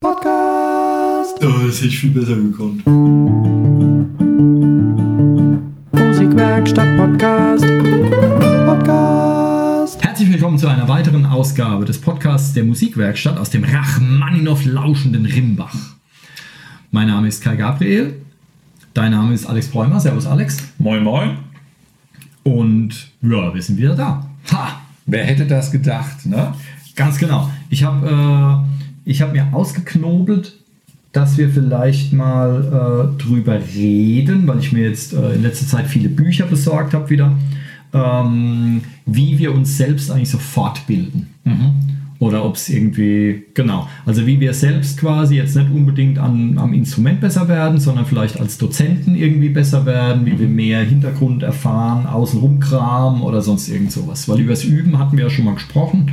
[0.00, 1.42] Podcast.
[1.42, 2.86] Oh, das hätte ich viel besser gekonnt.
[5.92, 7.66] Musikwerkstatt Podcast.
[8.64, 10.04] Podcast.
[10.04, 15.74] Herzlich willkommen zu einer weiteren Ausgabe des Podcasts der Musikwerkstatt aus dem Rachmaninow lauschenden Rimbach.
[16.92, 18.22] Mein Name ist Kai Gabriel.
[18.94, 19.98] Dein Name ist Alex Bräumer.
[19.98, 20.58] Servus, Alex.
[20.78, 21.38] Moin Moin.
[22.44, 24.30] Und ja, wir sind wieder da.
[24.52, 24.80] Ha!
[25.06, 26.54] Wer hätte das gedacht, ne?
[26.94, 27.50] Ganz genau.
[27.68, 28.67] Ich habe äh,
[29.08, 30.58] ich hab mir ausgeknobelt,
[31.12, 35.86] dass wir vielleicht mal äh, drüber reden, weil ich mir jetzt äh, in letzter Zeit
[35.86, 37.34] viele Bücher besorgt habe wieder,
[37.94, 41.28] ähm, wie wir uns selbst eigentlich so fortbilden.
[42.20, 46.74] Oder ob es irgendwie, genau, also wie wir selbst quasi jetzt nicht unbedingt an, am
[46.74, 52.06] Instrument besser werden, sondern vielleicht als Dozenten irgendwie besser werden, wie wir mehr Hintergrund erfahren,
[52.06, 54.28] außenrum Kram oder sonst irgend sowas.
[54.28, 56.10] Weil über das Üben hatten wir ja schon mal gesprochen.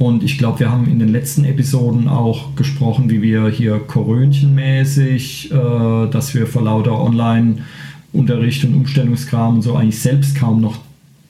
[0.00, 5.52] Und ich glaube, wir haben in den letzten Episoden auch gesprochen, wie wir hier Korönchenmäßig,
[5.52, 10.78] äh, dass wir vor lauter Online-Unterricht und Umstellungskram und so eigentlich selbst kaum noch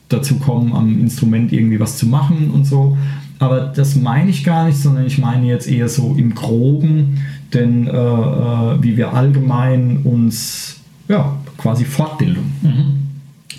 [0.09, 2.97] dazu kommen, am Instrument irgendwie was zu machen und so.
[3.39, 7.23] Aber das meine ich gar nicht, sondern ich meine jetzt eher so im Groben,
[7.55, 12.53] denn äh, äh, wie wir allgemein uns, ja, quasi Fortbildung.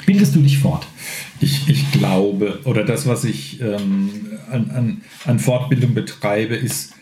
[0.05, 0.87] Bildest du dich fort?
[1.39, 4.09] Ich, ich glaube, oder das, was ich ähm,
[4.51, 6.93] an, an, an Fortbildung betreibe, ist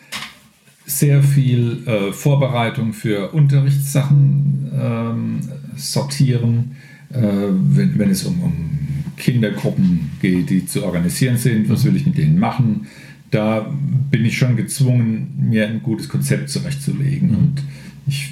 [0.86, 5.39] sehr viel äh, Vorbereitung für Unterrichtssachen ähm,
[5.75, 6.75] sortieren,
[7.11, 8.70] äh, wenn, wenn es um, um
[9.18, 12.88] Kindergruppen geht, die zu organisieren sind, was will ich mit denen machen.
[13.32, 13.70] Da
[14.10, 17.36] bin ich schon gezwungen, mir ein gutes Konzept zurechtzulegen.
[17.36, 17.64] Und
[18.08, 18.32] ich,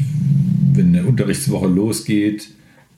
[0.73, 2.50] wenn eine Unterrichtswoche losgeht,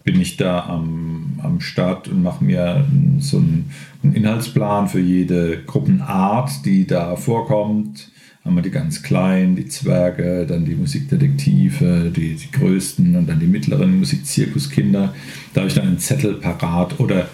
[0.03, 2.85] bin ich da am, am Start und mache mir
[3.19, 3.71] so einen,
[4.03, 8.09] einen Inhaltsplan für jede Gruppenart, die da vorkommt.
[8.45, 13.41] Haben wir die ganz kleinen, die Zwerge, dann die Musikdetektive, die, die größten und dann
[13.41, 15.13] die mittleren Musikzirkuskinder.
[15.53, 17.27] Da habe ich dann einen Zettel parat oder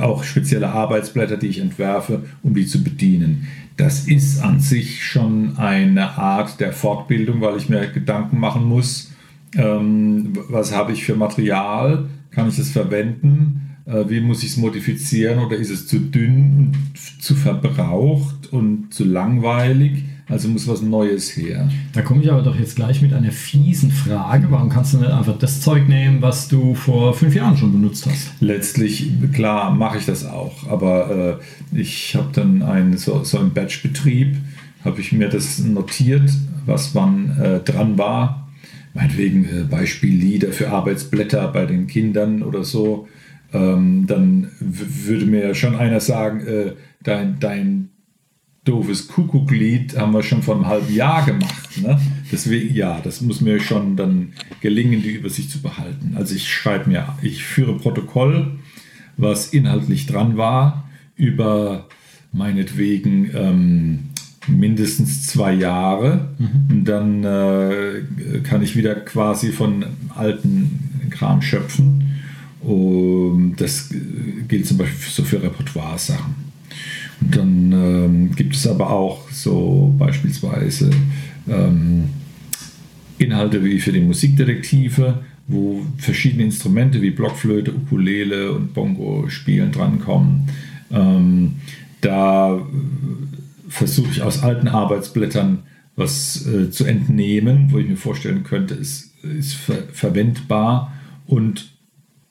[0.00, 3.48] auch spezielle Arbeitsblätter, die ich entwerfe, um die zu bedienen.
[3.76, 9.12] Das ist an sich schon eine Art der Fortbildung, weil ich mir Gedanken machen muss,
[9.54, 14.56] ähm, was habe ich für Material, kann ich es verwenden, äh, wie muss ich es
[14.56, 20.04] modifizieren oder ist es zu dünn und zu verbraucht und zu langweilig.
[20.28, 21.70] Also muss was Neues her.
[21.92, 24.48] Da komme ich aber doch jetzt gleich mit einer fiesen Frage.
[24.50, 28.06] Warum kannst du nicht einfach das Zeug nehmen, was du vor fünf Jahren schon benutzt
[28.06, 28.32] hast?
[28.40, 30.68] Letztlich, klar, mache ich das auch.
[30.68, 31.38] Aber
[31.72, 34.36] äh, ich habe dann einen, so, so einen Batch-Betrieb,
[34.84, 36.28] habe ich mir das notiert,
[36.64, 38.48] was wann äh, dran war.
[38.94, 43.06] Meinetwegen äh, Beispiellieder für Arbeitsblätter bei den Kindern oder so.
[43.52, 46.72] Ähm, dann würde mir schon einer sagen, äh,
[47.04, 47.90] dein, dein
[48.66, 51.80] doofes Kuckucklied haben wir schon vor einem halben Jahr gemacht.
[51.80, 51.98] Ne?
[52.30, 56.14] Deswegen, ja, das muss mir schon dann gelingen, die Übersicht zu behalten.
[56.16, 58.58] Also ich schreibe mir, ich führe Protokoll,
[59.16, 61.86] was inhaltlich dran war, über
[62.32, 63.98] meinetwegen ähm,
[64.48, 66.28] mindestens zwei Jahre.
[66.70, 72.20] Und dann äh, kann ich wieder quasi von alten Kram schöpfen.
[72.60, 73.90] Und das
[74.48, 76.45] gilt zum Beispiel so für Repertoire-Sachen.
[77.20, 80.90] Dann ähm, gibt es aber auch so beispielsweise
[81.48, 82.10] ähm,
[83.18, 90.48] Inhalte wie für die Musikdetektive, wo verschiedene Instrumente wie Blockflöte, Ukulele und Bongo spielen drankommen.
[90.90, 91.56] Ähm,
[92.00, 92.60] da
[93.68, 95.60] versuche ich aus alten Arbeitsblättern
[95.96, 100.92] was äh, zu entnehmen, wo ich mir vorstellen könnte, es ist ver verwendbar
[101.26, 101.72] und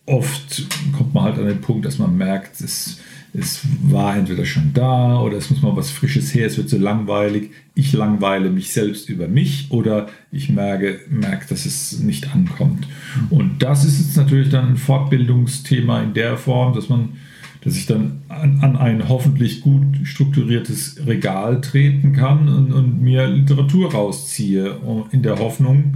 [0.06, 0.66] oft
[0.96, 3.00] kommt man halt an den Punkt, dass man merkt, es,
[3.38, 6.78] es war entweder schon da oder es muss mal was Frisches her, es wird so
[6.78, 7.51] langweilig.
[7.73, 12.88] Ich langweile mich selbst über mich oder ich merke, merke dass es nicht ankommt.
[13.29, 17.18] Und das ist jetzt natürlich dann ein Fortbildungsthema in der Form, dass man
[17.62, 23.25] dass ich dann an, an ein hoffentlich gut strukturiertes Regal treten kann und, und mir
[23.25, 24.78] Literatur rausziehe,
[25.12, 25.96] in der Hoffnung,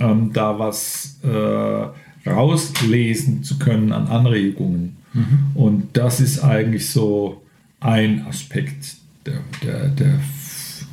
[0.00, 4.96] ähm, da was äh, rauslesen zu können an Anregungen.
[5.54, 7.42] Und das ist eigentlich so
[7.80, 8.96] ein Aspekt
[9.26, 10.20] der, der, der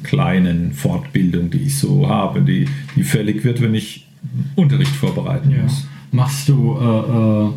[0.04, 4.08] kleinen Fortbildung, die ich so habe, die, die fällig wird, wenn ich
[4.56, 5.64] Unterricht vorbereiten Ja.
[5.64, 5.86] muss.
[6.12, 7.50] Machst du, äh, äh,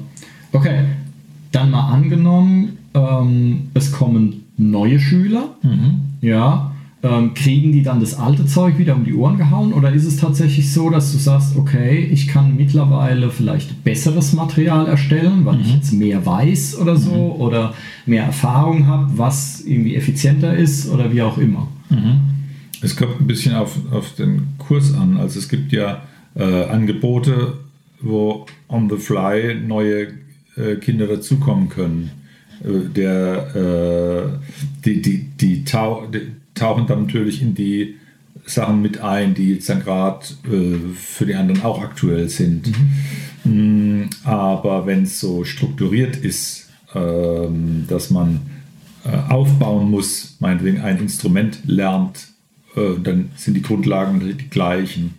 [0.52, 0.84] okay,
[1.52, 5.50] dann mal angenommen, ähm, es kommen neue Schüler,
[6.20, 10.06] ja, ähm, kriegen die dann das alte Zeug wieder um die Ohren gehauen oder ist
[10.06, 15.60] es tatsächlich so, dass du sagst, okay, ich kann mittlerweile vielleicht besseres Material erstellen, weil
[15.60, 17.74] ich jetzt mehr weiß oder so oder
[18.06, 21.68] mehr Erfahrung habe, was irgendwie effizienter ist oder wie auch immer?
[22.82, 25.16] Es kommt ein bisschen auf, auf den Kurs an.
[25.16, 26.02] Also es gibt ja
[26.34, 27.54] äh, Angebote,
[28.00, 30.08] wo on the fly neue
[30.56, 32.10] äh, Kinder dazukommen können.
[32.64, 34.38] Äh, der, äh,
[34.84, 37.96] die, die, die, tau die, tauchen dann natürlich in die
[38.44, 42.72] Sachen mit ein, die jetzt dann gerade äh, für die anderen auch aktuell sind.
[43.44, 44.02] Mhm.
[44.02, 48.40] Mm, aber wenn es so strukturiert ist, ähm, dass man
[49.04, 52.28] äh, aufbauen muss, meinetwegen ein Instrument lernt,
[52.76, 55.14] äh, dann sind die Grundlagen die gleichen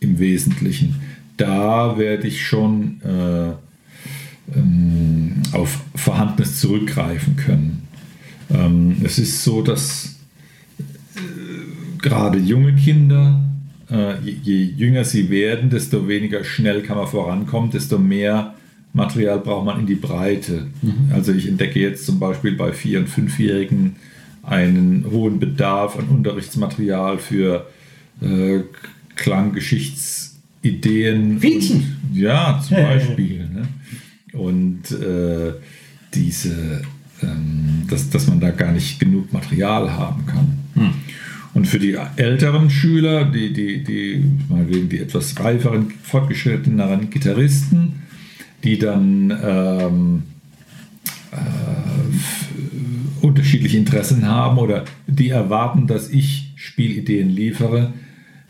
[0.00, 1.00] im Wesentlichen.
[1.36, 3.52] Da werde ich schon äh,
[4.56, 7.88] ähm, auf Vorhandenes zurückgreifen können.
[8.50, 10.13] Ähm, es ist so, dass
[12.04, 13.40] gerade junge Kinder,
[13.90, 18.52] äh, je, je, jünger sie werden, desto weniger schnell kann man vorankommen, desto mehr
[18.92, 20.66] Material braucht man in die Breite.
[20.82, 21.10] Mhm.
[21.12, 23.96] Also ich entdecke jetzt zum Beispiel bei Vier- und Fünfjährigen
[24.42, 27.66] einen hohen Bedarf an Unterrichtsmaterial für
[28.20, 28.60] äh,
[29.16, 31.38] Klanggeschichtsideen.
[31.38, 33.48] Und, ja, zum Beispiel.
[33.48, 33.66] Ne?
[34.34, 35.54] Und äh,
[36.12, 36.82] diese,
[37.22, 40.58] ähm, dass, dass man da gar nicht genug Material haben kann.
[40.74, 40.92] Hm.
[41.54, 48.02] Und für die älteren Schüler, die, die, die, meinetwegen die etwas reiferen, fortgeschritteneren Gitarristen,
[48.64, 50.22] die dann ähm,
[51.30, 51.36] äh,
[53.24, 57.92] unterschiedliche Interessen haben oder die erwarten, dass ich Spielideen liefere,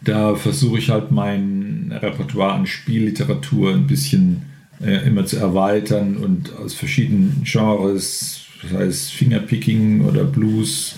[0.03, 4.43] da versuche ich halt mein Repertoire an Spielliteratur ein bisschen
[4.83, 10.97] äh, immer zu erweitern und aus verschiedenen Genres, das heißt Fingerpicking oder Blues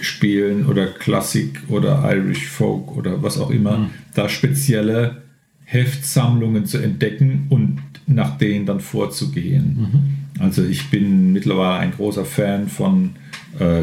[0.00, 3.90] spielen oder Klassik oder Irish Folk oder was auch immer, mhm.
[4.14, 5.22] da spezielle
[5.64, 9.76] Heftsammlungen zu entdecken und nach denen dann vorzugehen.
[9.78, 10.42] Mhm.
[10.42, 13.10] Also ich bin mittlerweile ein großer Fan von
[13.58, 13.82] äh,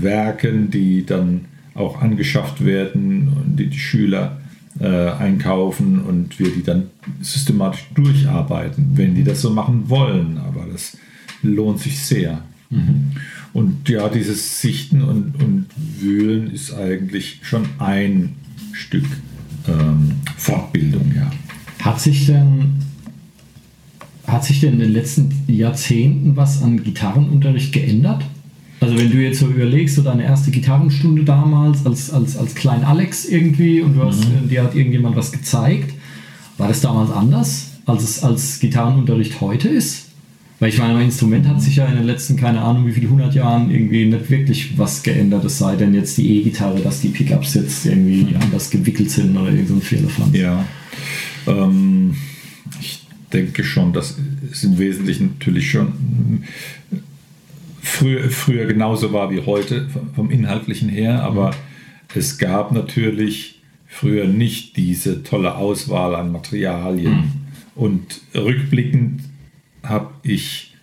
[0.00, 4.38] Werken, die dann auch angeschafft werden und die die Schüler
[4.80, 6.84] äh, einkaufen und wir die dann
[7.20, 10.38] systematisch durcharbeiten, wenn die das so machen wollen.
[10.38, 10.96] Aber das
[11.42, 12.42] lohnt sich sehr.
[12.70, 13.12] Mhm.
[13.56, 15.64] Und ja, dieses Sichten und, und
[15.98, 18.34] Wühlen ist eigentlich schon ein
[18.74, 19.06] Stück
[19.66, 21.30] ähm, Fortbildung, ja.
[21.82, 22.82] Hat sich denn
[24.26, 28.22] hat sich denn in den letzten Jahrzehnten was an Gitarrenunterricht geändert?
[28.80, 32.84] Also wenn du jetzt so überlegst, so deine erste Gitarrenstunde damals als, als, als klein
[32.84, 34.50] Alex irgendwie und du hast, mhm.
[34.50, 35.94] dir hat irgendjemand was gezeigt,
[36.58, 40.05] war das damals anders, als es als Gitarrenunterricht heute ist?
[40.58, 43.10] Weil ich meine, mein Instrument hat sich ja in den letzten, keine Ahnung wie viele
[43.10, 47.08] hundert Jahren irgendwie nicht wirklich was geändert, es sei denn jetzt die E-Gitarre, dass die
[47.08, 50.34] Pickups jetzt irgendwie anders gewickelt sind oder irgend so ein Fehlerpflanz.
[50.34, 50.64] Ja.
[51.46, 52.16] Ähm,
[52.80, 54.16] ich denke schon, dass
[54.50, 56.44] es im Wesentlichen natürlich schon
[57.82, 61.54] früher, früher genauso war wie heute vom Inhaltlichen her, aber mhm.
[62.14, 67.12] es gab natürlich früher nicht diese tolle Auswahl an Materialien.
[67.12, 67.32] Mhm.
[67.74, 69.20] Und rückblickend
[69.88, 70.74] habe ich,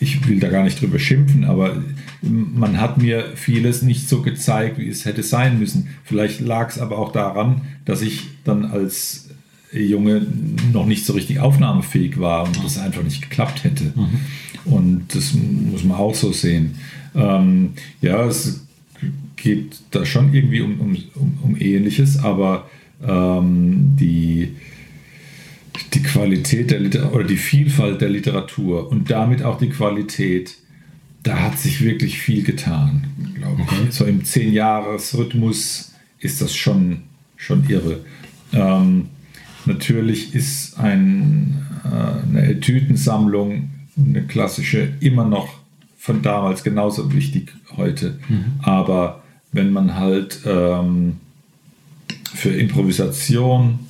[0.00, 1.76] ich will da gar nicht drüber schimpfen, aber
[2.22, 5.88] man hat mir vieles nicht so gezeigt, wie es hätte sein müssen.
[6.04, 9.28] Vielleicht lag es aber auch daran, dass ich dann als
[9.72, 10.26] Junge
[10.72, 13.92] noch nicht so richtig aufnahmefähig war und das einfach nicht geklappt hätte.
[13.94, 14.20] Mhm.
[14.64, 16.76] Und das muss man auch so sehen.
[17.14, 17.70] Ähm,
[18.00, 18.64] ja, es
[19.36, 22.68] geht da schon irgendwie um, um, um, um Ähnliches, aber
[23.06, 24.56] ähm, die,
[25.94, 30.56] die Qualität der Literatur oder die Vielfalt der Literatur und damit auch die Qualität,
[31.22, 33.72] da hat sich wirklich viel getan, glaube ich.
[33.72, 33.90] Okay.
[33.90, 37.02] So im 10-Jahres-Rhythmus ist das schon,
[37.36, 38.00] schon irre.
[38.52, 39.06] Ähm,
[39.64, 45.48] natürlich ist ein, äh, eine Etüdensammlung eine klassische immer noch
[45.98, 48.18] von damals genauso wichtig heute.
[48.28, 48.60] Mhm.
[48.62, 51.16] Aber wenn man halt ähm,
[52.34, 53.80] für Improvisation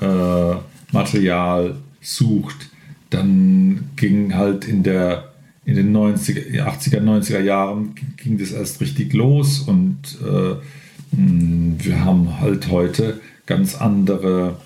[0.00, 0.54] äh,
[0.92, 2.70] Material sucht,
[3.10, 5.24] dann ging halt in der
[5.64, 10.54] in den 90er, 80er, 90er Jahren ging das erst richtig los und äh,
[11.10, 14.56] wir haben halt heute ganz andere,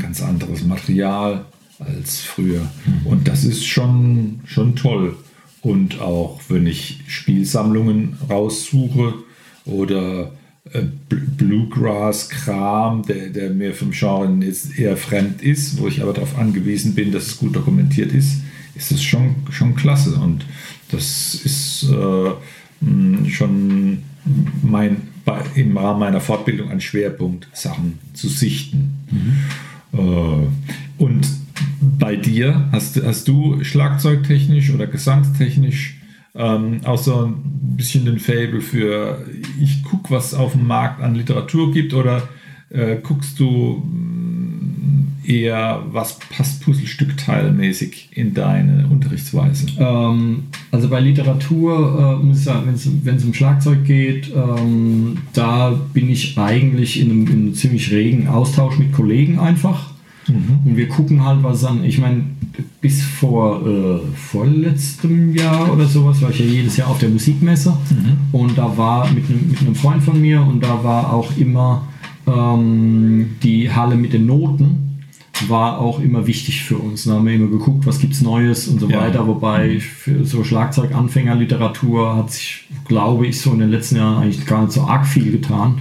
[0.00, 1.44] ganz anderes Material
[1.78, 2.60] als früher.
[2.84, 3.06] Mhm.
[3.06, 5.16] Und das ist schon, schon toll.
[5.60, 9.14] Und auch wenn ich Spielsammlungen raussuche
[9.64, 10.32] oder
[10.70, 16.94] Bluegrass-Kram, der, der mir vom Genre jetzt eher fremd ist, wo ich aber darauf angewiesen
[16.94, 18.42] bin, dass es gut dokumentiert ist,
[18.74, 20.14] ist das schon, schon klasse.
[20.14, 20.46] Und
[20.90, 22.30] das ist äh,
[23.30, 24.02] schon
[24.62, 25.08] mein,
[25.54, 28.94] im Rahmen meiner Fortbildung ein Schwerpunkt, Sachen zu sichten.
[29.10, 29.34] Mhm.
[29.98, 30.46] Äh,
[31.02, 31.28] und
[31.98, 36.01] bei dir, hast, hast du schlagzeugtechnisch oder gesangstechnisch
[36.34, 39.24] ähm, auch so ein bisschen den Fable für,
[39.60, 42.28] ich gucke, was auf dem Markt an Literatur gibt oder
[42.70, 49.66] äh, guckst du mm, eher, was passt Puzzlestückteilmäßig in deine Unterrichtsweise?
[49.78, 55.78] Ähm, also bei Literatur äh, muss ich sagen, wenn es um Schlagzeug geht, ähm, da
[55.92, 59.91] bin ich eigentlich in einem, in einem ziemlich regen Austausch mit Kollegen einfach.
[60.28, 60.60] Mhm.
[60.64, 62.24] Und wir gucken halt, was an, ich meine,
[62.80, 67.70] bis vor äh, vorletztem Jahr oder sowas war ich ja jedes Jahr auf der Musikmesse
[67.90, 68.16] mhm.
[68.32, 71.88] und da war mit einem, Freund von mir und da war auch immer
[72.26, 74.92] ähm, die Halle mit den Noten
[75.48, 77.04] war auch immer wichtig für uns.
[77.04, 79.00] Da haben wir immer geguckt, was gibt es Neues und so ja.
[79.00, 79.26] weiter.
[79.26, 84.62] Wobei für so Schlagzeuganfängerliteratur hat sich, glaube ich, so in den letzten Jahren eigentlich gar
[84.62, 85.80] nicht so arg viel getan.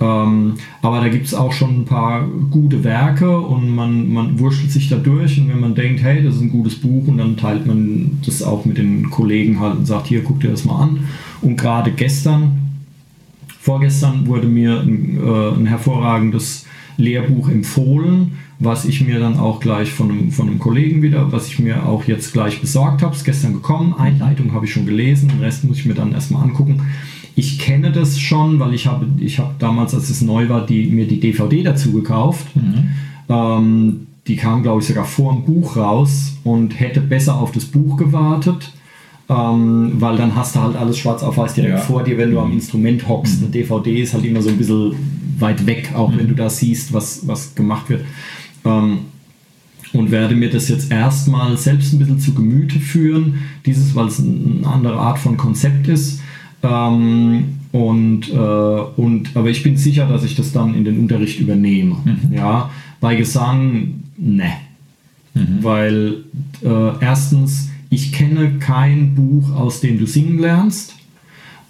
[0.00, 4.70] Ähm, aber da gibt es auch schon ein paar gute Werke und man, man wurschtelt
[4.70, 7.36] sich da durch und wenn man denkt, hey, das ist ein gutes Buch und dann
[7.36, 10.82] teilt man das auch mit den Kollegen halt und sagt, hier, guck dir das mal
[10.82, 11.06] an.
[11.42, 12.58] Und gerade gestern,
[13.60, 16.64] vorgestern wurde mir ein, äh, ein hervorragendes
[16.96, 21.48] Lehrbuch empfohlen, was ich mir dann auch gleich von einem, von einem Kollegen wieder, was
[21.48, 23.94] ich mir auch jetzt gleich besorgt habe, ist gestern gekommen.
[23.98, 26.82] Einleitung habe ich schon gelesen, den Rest muss ich mir dann erstmal angucken.
[27.34, 30.86] Ich kenne das schon, weil ich habe, ich habe damals, als es neu war, die,
[30.88, 32.54] mir die DVD dazu gekauft.
[32.54, 32.90] Mhm.
[33.30, 37.64] Ähm, die kam, glaube ich, sogar vor dem Buch raus und hätte besser auf das
[37.64, 38.72] Buch gewartet.
[39.30, 41.80] Ähm, weil dann hast du halt alles schwarz auf weiß direkt ja.
[41.80, 42.54] vor dir, wenn du am mhm.
[42.54, 43.38] Instrument hockst.
[43.38, 43.44] Mhm.
[43.44, 44.92] Eine DVD ist halt immer so ein bisschen
[45.38, 46.18] weit weg, auch mhm.
[46.18, 48.04] wenn du da siehst, was, was gemacht wird.
[48.64, 48.98] Ähm,
[49.92, 54.20] und werde mir das jetzt erstmal selbst ein bisschen zu Gemüte führen, dieses, weil es
[54.20, 56.20] eine andere Art von Konzept ist.
[56.62, 61.40] Ähm, und, äh, und, aber ich bin sicher, dass ich das dann in den Unterricht
[61.40, 61.96] übernehme.
[62.04, 62.32] Mhm.
[62.32, 64.52] Ja, bei Gesang, ne.
[65.34, 65.58] Mhm.
[65.62, 66.16] Weil
[66.62, 70.94] äh, erstens, ich kenne kein Buch, aus dem du singen lernst.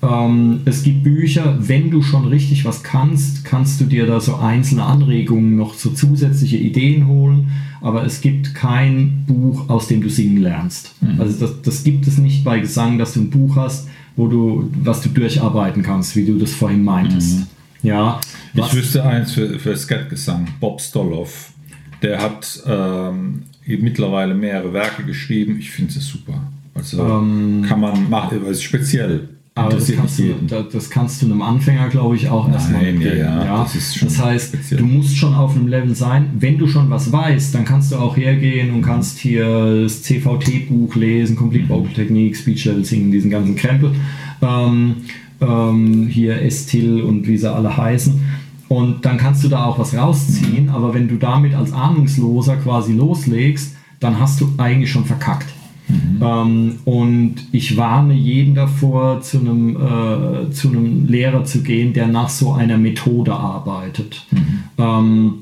[0.03, 4.37] Ähm, es gibt Bücher, wenn du schon richtig was kannst, kannst du dir da so
[4.37, 7.49] einzelne Anregungen noch so zusätzliche Ideen holen,
[7.83, 10.95] aber es gibt kein Buch, aus dem du singen lernst.
[11.01, 11.21] Mhm.
[11.21, 14.71] Also das, das gibt es nicht bei Gesang, dass du ein Buch hast, wo du,
[14.83, 17.41] was du durcharbeiten kannst, wie du das vorhin meintest.
[17.41, 17.47] Mhm.
[17.83, 18.21] Ja,
[18.55, 21.53] ich wüsste eins für, für Skatgesang, Bob Stoloff.
[22.03, 25.57] Der hat ähm, mittlerweile mehrere Werke geschrieben.
[25.59, 26.43] Ich finde es super.
[26.75, 29.30] Also ähm, kann man machen, es speziell.
[29.57, 33.03] Aber das kannst, du, das kannst, du, einem Anfänger, glaube ich, auch erstmal geben.
[33.03, 33.45] Ja, ja.
[33.45, 33.63] ja.
[33.63, 34.81] Das, das, heißt, speziell.
[34.81, 36.31] du musst schon auf einem Level sein.
[36.39, 40.95] Wenn du schon was weißt, dann kannst du auch hergehen und kannst hier das CVT-Buch
[40.95, 41.69] lesen, Complete mhm.
[41.69, 43.93] Vocal Technique, Speech Level singen, diesen ganzen Krempel.
[44.41, 44.97] Ähm,
[45.41, 48.21] ähm, hier Estil und wie sie alle heißen.
[48.69, 50.71] Und dann kannst du da auch was rausziehen, mhm.
[50.71, 55.49] aber wenn du damit als Ahnungsloser quasi loslegst, dann hast du eigentlich schon verkackt.
[55.91, 56.23] Mhm.
[56.23, 62.07] Ähm, und ich warne jeden davor, zu einem, äh, zu einem Lehrer zu gehen, der
[62.07, 64.27] nach so einer Methode arbeitet.
[64.31, 64.63] Mhm.
[64.79, 65.33] Ähm,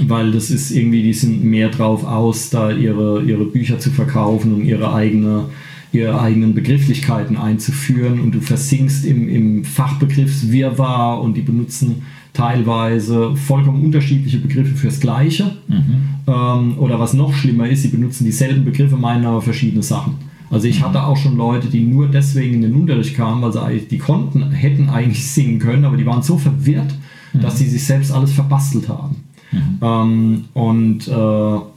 [0.00, 4.54] weil das ist irgendwie, die sind mehr drauf aus, da ihre, ihre Bücher zu verkaufen
[4.54, 5.46] und ihre eigene
[5.94, 13.82] ihre eigenen Begrifflichkeiten einzuführen und du versinkst im, im Fachbegriffswirrwarr und die benutzen teilweise vollkommen
[13.82, 15.56] unterschiedliche Begriffe fürs Gleiche.
[15.68, 15.84] Mhm.
[16.26, 20.14] Ähm, oder was noch schlimmer ist, sie benutzen dieselben Begriffe, meinen aber verschiedene Sachen.
[20.50, 20.84] Also ich mhm.
[20.84, 24.50] hatte auch schon Leute, die nur deswegen in den Unterricht kamen, weil sie die konnten,
[24.50, 26.94] hätten eigentlich singen können, aber die waren so verwirrt,
[27.32, 27.40] mhm.
[27.40, 29.16] dass sie sich selbst alles verbastelt haben.
[29.52, 29.78] Mhm.
[29.80, 31.73] Ähm, und äh,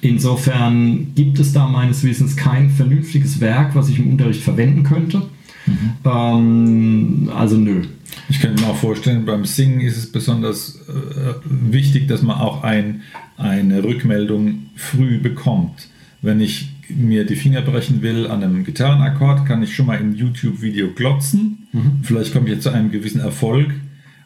[0.00, 5.22] insofern gibt es da meines Wissens kein vernünftiges Werk, was ich im Unterricht verwenden könnte.
[5.66, 5.90] Mhm.
[6.04, 7.82] Ähm, also nö.
[8.28, 12.62] Ich könnte mir auch vorstellen, beim Singen ist es besonders äh, wichtig, dass man auch
[12.62, 13.02] ein,
[13.36, 15.88] eine Rückmeldung früh bekommt.
[16.20, 20.14] Wenn ich mir die Finger brechen will an einem Gitarrenakkord, kann ich schon mal im
[20.14, 21.68] YouTube-Video glotzen.
[21.72, 22.00] Mhm.
[22.02, 23.68] Vielleicht komme ich jetzt zu einem gewissen Erfolg,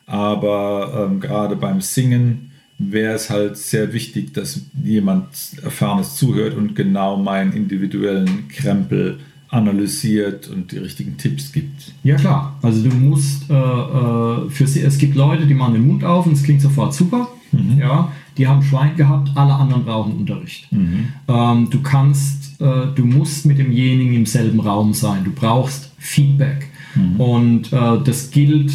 [0.06, 2.51] aber ähm, gerade beim Singen
[2.90, 5.26] wäre es halt sehr wichtig, dass jemand
[5.62, 11.92] Erfahrenes zuhört und genau meinen individuellen Krempel analysiert und die richtigen Tipps gibt.
[12.02, 15.86] Ja klar, also du musst äh, äh für sie, es gibt Leute, die machen den
[15.86, 17.28] Mund auf und es klingt sofort super.
[17.52, 17.78] Mhm.
[17.78, 20.72] Ja, die haben Schwein gehabt, alle anderen brauchen Unterricht.
[20.72, 21.08] Mhm.
[21.28, 25.24] Ähm, du kannst, äh, du musst mit demjenigen im selben Raum sein.
[25.24, 27.20] Du brauchst Feedback mhm.
[27.20, 28.72] und äh, das gilt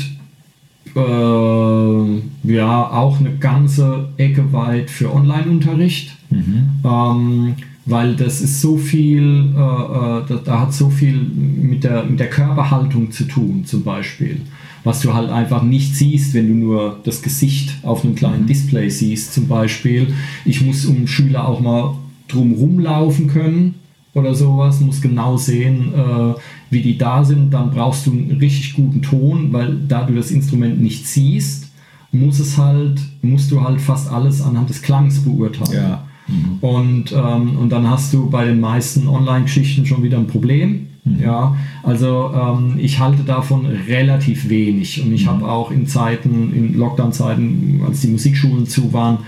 [0.95, 6.15] äh, ja auch eine ganze Ecke weit für Online-Unterricht.
[6.29, 6.69] Mhm.
[6.83, 12.03] Ähm, weil das ist so viel, äh, äh, da, da, hat so viel mit der,
[12.03, 14.41] mit der Körperhaltung zu tun, zum Beispiel.
[14.83, 18.47] Was du halt einfach nicht siehst, wenn du nur das Gesicht auf einem kleinen mhm.
[18.47, 20.07] Display siehst, zum Beispiel.
[20.43, 21.95] Ich muss um Schüler auch mal
[22.27, 23.75] drum rumlaufen können
[24.17, 26.33] oder sowas, musst genau sehen, äh,
[26.69, 27.53] wie die da sind.
[27.53, 31.71] Dann brauchst du einen richtig guten Ton, weil da du das Instrument nicht siehst,
[32.11, 35.73] muss es halt, musst du halt fast alles anhand des Klangs beurteilen.
[35.73, 36.07] Ja.
[36.27, 36.57] Mhm.
[36.61, 40.87] Und, ähm, und dann hast du bei den meisten Online-Geschichten schon wieder ein Problem.
[41.03, 41.21] Mhm.
[41.21, 45.29] Ja, also ähm, ich halte davon relativ wenig und ich mhm.
[45.29, 49.19] habe auch in Zeiten, in Lockdown-Zeiten, als die Musikschulen zu waren,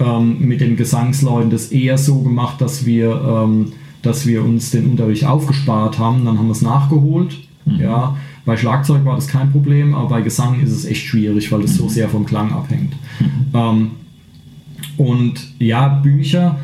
[0.00, 4.90] ähm, mit den Gesangsleuten das eher so gemacht, dass wir, ähm, dass wir uns den
[4.90, 7.36] Unterricht aufgespart haben, dann haben wir es nachgeholt.
[7.64, 7.80] Mhm.
[7.80, 11.62] Ja, bei Schlagzeug war das kein Problem, aber bei Gesang ist es echt schwierig, weil
[11.62, 11.88] es so mhm.
[11.90, 12.94] sehr vom Klang abhängt.
[13.20, 13.26] Mhm.
[13.54, 13.90] Ähm,
[14.96, 16.58] und ja, Bücher,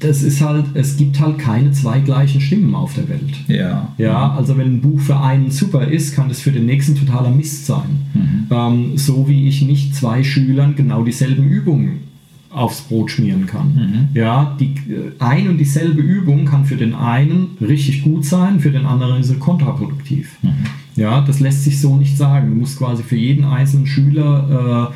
[0.00, 3.34] das ist halt, es gibt halt keine zwei gleichen Stimmen auf der Welt.
[3.48, 3.92] Ja.
[3.98, 7.30] Ja, also wenn ein Buch für einen super ist, kann das für den nächsten totaler
[7.30, 8.00] Mist sein.
[8.14, 8.46] Mhm.
[8.50, 12.09] Ähm, so wie ich nicht zwei Schülern genau dieselben Übungen
[12.50, 13.74] aufs Brot schmieren kann.
[13.74, 14.08] Mhm.
[14.18, 18.70] Ja, die äh, ein und dieselbe Übung kann für den einen richtig gut sein, für
[18.70, 20.36] den anderen ist sie kontraproduktiv.
[20.42, 20.66] Mhm.
[20.96, 22.50] Ja, das lässt sich so nicht sagen.
[22.50, 24.90] Du musst quasi für jeden einzelnen Schüler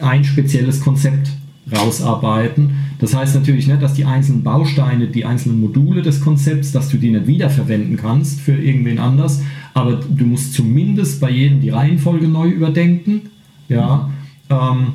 [0.00, 1.30] äh, ein spezielles Konzept
[1.72, 2.70] rausarbeiten.
[2.98, 6.98] Das heißt natürlich nicht, dass die einzelnen Bausteine, die einzelnen Module des Konzepts, dass du
[6.98, 12.28] die nicht wiederverwenden kannst für irgendwen anders, aber du musst zumindest bei jedem die Reihenfolge
[12.28, 13.22] neu überdenken.
[13.68, 14.10] Ja,
[14.50, 14.94] ähm,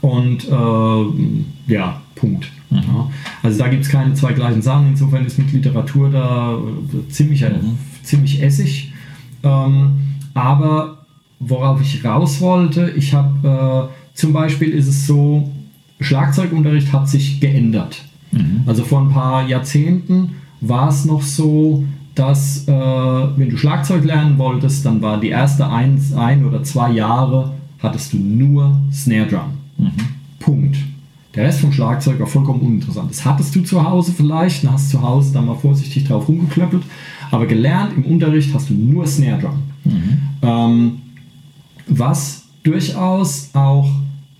[0.00, 2.50] und äh, ja, Punkt.
[2.70, 3.10] Ja.
[3.42, 4.88] Also da gibt es keine zwei gleichen Sachen.
[4.88, 6.58] Insofern ist mit Literatur da
[7.08, 7.78] ziemlich, mhm.
[8.02, 8.92] ziemlich essig.
[9.42, 9.92] Ähm,
[10.34, 10.98] aber
[11.40, 15.50] worauf ich raus wollte, ich habe äh, zum Beispiel ist es so,
[16.00, 18.02] Schlagzeugunterricht hat sich geändert.
[18.32, 18.62] Mhm.
[18.66, 24.38] Also vor ein paar Jahrzehnten war es noch so, dass äh, wenn du Schlagzeug lernen
[24.38, 29.59] wolltest, dann war die erste ein, ein oder zwei Jahre hattest du nur Snare Drum.
[29.84, 29.92] Mhm.
[30.38, 30.76] Punkt.
[31.34, 33.10] Der Rest vom Schlagzeug war vollkommen uninteressant.
[33.10, 36.82] Das hattest du zu Hause vielleicht, dann hast zu Hause da mal vorsichtig drauf rumgeklöppelt,
[37.30, 39.62] aber gelernt im Unterricht hast du nur Snare Drum.
[39.84, 40.18] Mhm.
[40.42, 40.92] Ähm,
[41.86, 43.88] was durchaus auch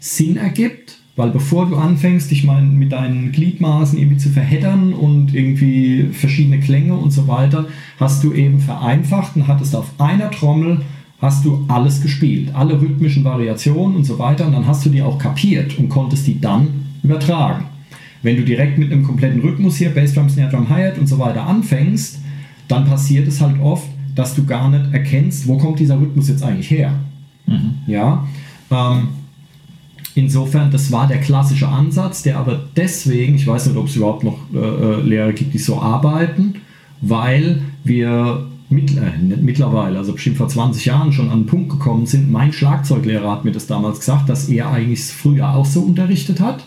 [0.01, 5.35] Sinn ergibt, weil bevor du anfängst, dich mal mit deinen Gliedmaßen irgendwie zu verheddern und
[5.35, 7.67] irgendwie verschiedene Klänge und so weiter,
[7.99, 10.81] hast du eben vereinfacht und hattest auf einer Trommel
[11.21, 15.03] hast du alles gespielt, alle rhythmischen Variationen und so weiter und dann hast du die
[15.03, 16.69] auch kapiert und konntest die dann
[17.03, 17.67] übertragen.
[18.23, 21.47] Wenn du direkt mit einem kompletten Rhythmus hier, Bassdrum, Snare Drum, Hi-Hat und so weiter
[21.47, 22.21] anfängst,
[22.69, 26.43] dann passiert es halt oft, dass du gar nicht erkennst, wo kommt dieser Rhythmus jetzt
[26.43, 26.93] eigentlich her.
[27.47, 27.75] Mhm.
[27.87, 28.27] Ja,
[28.71, 29.09] ähm,
[30.15, 34.25] Insofern, das war der klassische Ansatz, der aber deswegen, ich weiß nicht, ob es überhaupt
[34.25, 36.57] noch äh, äh Lehrer gibt, die so arbeiten,
[37.01, 42.07] weil wir mit, äh, mittlerweile, also bestimmt vor 20 Jahren schon an den Punkt gekommen
[42.07, 42.31] sind.
[42.31, 46.65] Mein Schlagzeuglehrer hat mir das damals gesagt, dass er eigentlich früher auch so unterrichtet hat.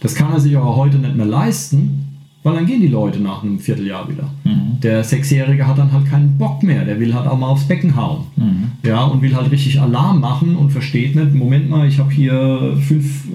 [0.00, 3.42] Das kann er sich aber heute nicht mehr leisten, weil dann gehen die Leute nach
[3.42, 4.28] einem Vierteljahr wieder.
[4.44, 4.80] Mhm.
[4.82, 7.96] Der Sechsjährige hat dann halt keinen Bock mehr, der will halt auch mal aufs Becken
[7.96, 8.24] hauen.
[8.36, 8.72] Mhm.
[8.84, 12.76] Ja, und will halt richtig Alarm machen und versteht nicht, Moment mal, ich habe hier
[12.86, 13.28] fünf,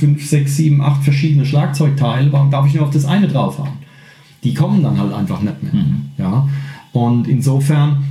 [0.00, 3.84] fünf, sechs, sieben, acht verschiedene Schlagzeugteile, warum darf ich nur auf das eine draufhauen?
[4.42, 5.74] Die kommen dann halt einfach nicht mehr.
[5.74, 6.06] Mhm.
[6.16, 6.48] Ja,
[6.94, 8.04] und insofern,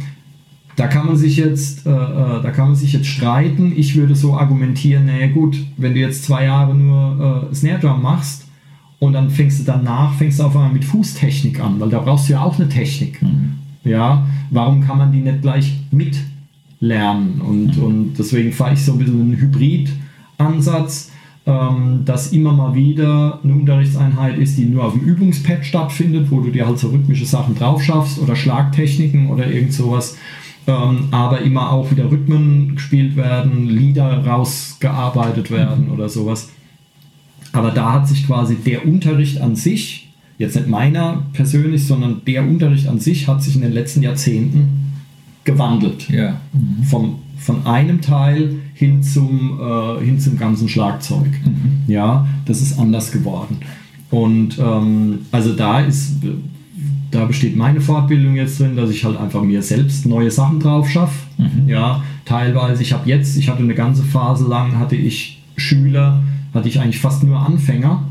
[0.76, 3.74] da kann man sich jetzt, äh, äh, da kann man sich jetzt streiten.
[3.76, 8.04] Ich würde so argumentieren, naja gut, wenn du jetzt zwei Jahre nur äh, Snare Drum
[8.04, 8.44] machst,
[9.04, 12.30] und dann fängst du danach, fängst du auf einmal mit Fußtechnik an, weil da brauchst
[12.30, 13.22] du ja auch eine Technik.
[13.22, 13.56] Mhm.
[13.84, 17.42] Ja, warum kann man die nicht gleich mitlernen?
[17.42, 17.84] Und, mhm.
[17.84, 21.12] und deswegen fahre ich so ein bisschen einen Hybrid-Ansatz,
[21.46, 26.40] ähm, dass immer mal wieder eine Unterrichtseinheit ist, die nur auf dem Übungspad stattfindet, wo
[26.40, 30.18] du dir halt so rhythmische Sachen drauf schaffst oder Schlagtechniken oder irgend sowas.
[30.66, 36.50] Ähm, aber immer auch wieder Rhythmen gespielt werden, Lieder rausgearbeitet werden oder sowas.
[37.52, 42.44] Aber da hat sich quasi der Unterricht an sich, jetzt nicht meiner persönlich, sondern der
[42.44, 44.94] Unterricht an sich hat sich in den letzten Jahrzehnten
[45.44, 46.10] gewandelt.
[46.10, 46.40] Ja.
[46.54, 46.84] Mhm.
[46.84, 51.32] Von, von einem Teil hin zum, äh, hin zum ganzen Schlagzeug.
[51.46, 51.84] Mhm.
[51.88, 53.58] Ja, das ist anders geworden.
[54.10, 56.18] Und ähm, also da ist,
[57.12, 60.90] da besteht meine Fortbildung jetzt drin, dass ich halt einfach mir selbst neue Sachen drauf
[60.90, 61.28] schaffe.
[61.38, 61.70] Mhm.
[61.70, 66.22] Ja, teilweise, ich habe jetzt, ich hatte eine ganze Phase lang, hatte ich Schüler,
[66.54, 68.04] hatte ich eigentlich fast nur Anfänger.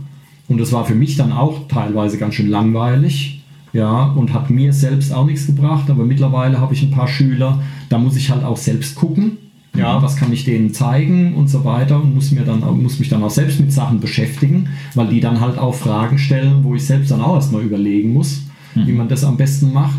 [0.49, 3.41] Und das war für mich dann auch teilweise ganz schön langweilig.
[3.75, 5.89] Ja, und hat mir selbst auch nichts gebracht.
[5.89, 9.39] Aber mittlerweile habe ich ein paar Schüler, da muss ich halt auch selbst gucken.
[9.75, 13.09] Ja, was kann ich denen zeigen und so weiter und muss, mir dann, muss mich
[13.09, 16.85] dann auch selbst mit Sachen beschäftigen, weil die dann halt auch Fragen stellen, wo ich
[16.85, 18.43] selbst dann auch erstmal überlegen muss,
[18.75, 18.87] mhm.
[18.87, 19.99] wie man das am besten macht.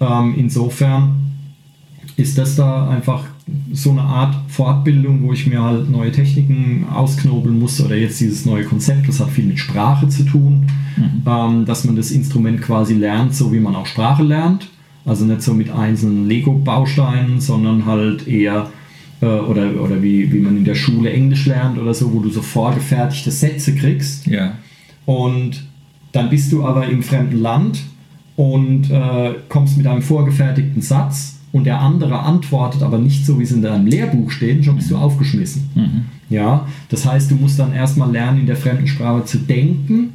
[0.00, 1.16] Ähm, insofern
[2.16, 3.24] ist das da einfach
[3.72, 8.46] so eine Art Fortbildung, wo ich mir halt neue Techniken ausknobeln muss oder jetzt dieses
[8.46, 11.22] neue Konzept, das hat viel mit Sprache zu tun, mhm.
[11.26, 14.68] ähm, dass man das Instrument quasi lernt, so wie man auch Sprache lernt.
[15.04, 18.68] Also nicht so mit einzelnen Lego-Bausteinen, sondern halt eher
[19.26, 22.42] oder, oder wie, wie man in der Schule Englisch lernt oder so, wo du so
[22.42, 24.26] vorgefertigte Sätze kriegst.
[24.26, 24.54] Ja.
[25.04, 25.64] Und
[26.12, 27.80] dann bist du aber im fremden Land
[28.36, 33.42] und äh, kommst mit einem vorgefertigten Satz und der andere antwortet aber nicht so, wie
[33.42, 35.68] es in deinem Lehrbuch steht, schon bist du aufgeschmissen.
[35.74, 36.04] Mhm.
[36.28, 40.12] Ja, das heißt, du musst dann erstmal lernen, in der fremden Sprache zu denken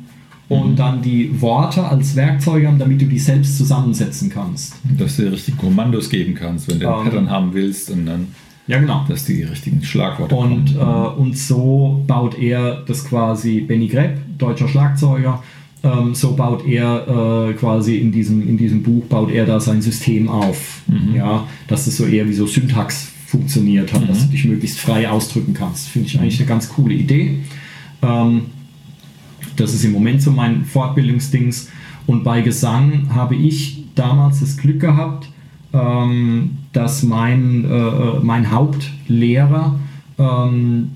[0.48, 0.76] und mhm.
[0.76, 4.76] dann die Worte als Werkzeuge haben, damit du die selbst zusammensetzen kannst.
[4.98, 8.06] Dass du dir richtig Kommandos geben kannst, wenn du ein ähm, Pattern haben willst und
[8.06, 8.28] dann.
[8.68, 9.06] Ja, genau.
[9.08, 10.76] Dass die richtigen Schlagworte und.
[10.76, 15.44] Äh, und so baut er das quasi Benny Grepp, deutscher Schlagzeuger,
[15.84, 19.82] ähm, so baut er äh, quasi in diesem, in diesem Buch, baut er da sein
[19.82, 20.82] System auf.
[20.88, 21.16] Mhm.
[21.16, 24.08] Ja, dass es so eher wie so Syntax funktioniert hat, mhm.
[24.08, 25.88] dass du dich möglichst frei ausdrücken kannst.
[25.90, 27.40] Finde ich eigentlich eine ganz coole Idee.
[28.02, 28.48] Ähm,
[29.56, 31.70] das ist im Moment so mein Fortbildungsdings.
[32.08, 35.30] Und bei Gesang habe ich damals das Glück gehabt,
[36.74, 39.80] dass mein, äh, äh mein Hauptlehrer,
[40.18, 40.90] ähm,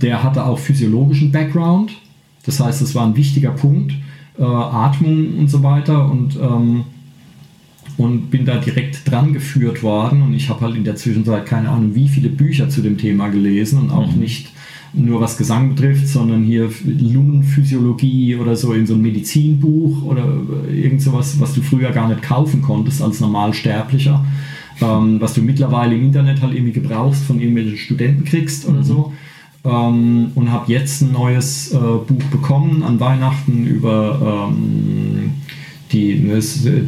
[0.00, 1.92] der hatte auch physiologischen Background.
[2.44, 3.92] Das heißt, das war ein wichtiger Punkt
[4.38, 6.84] äh, Atmung und so weiter und, ähm,
[7.98, 11.68] und bin da direkt dran geführt worden und ich habe halt in der Zwischenzeit keine
[11.68, 14.20] Ahnung, wie viele Bücher zu dem Thema gelesen und auch mhm.
[14.20, 14.50] nicht
[14.94, 20.24] nur was Gesang betrifft, sondern hier Lungenphysiologie oder so in so einem Medizinbuch oder
[20.70, 24.24] irgend sowas, was du früher gar nicht kaufen konntest als Normalsterblicher,
[24.80, 28.84] ähm, was du mittlerweile im Internet halt irgendwie gebrauchst, von irgendwelchen Studenten kriegst oder mhm.
[28.84, 29.12] so
[29.64, 35.32] ähm, und habe jetzt ein neues äh, Buch bekommen an Weihnachten über ähm,
[35.92, 36.40] die,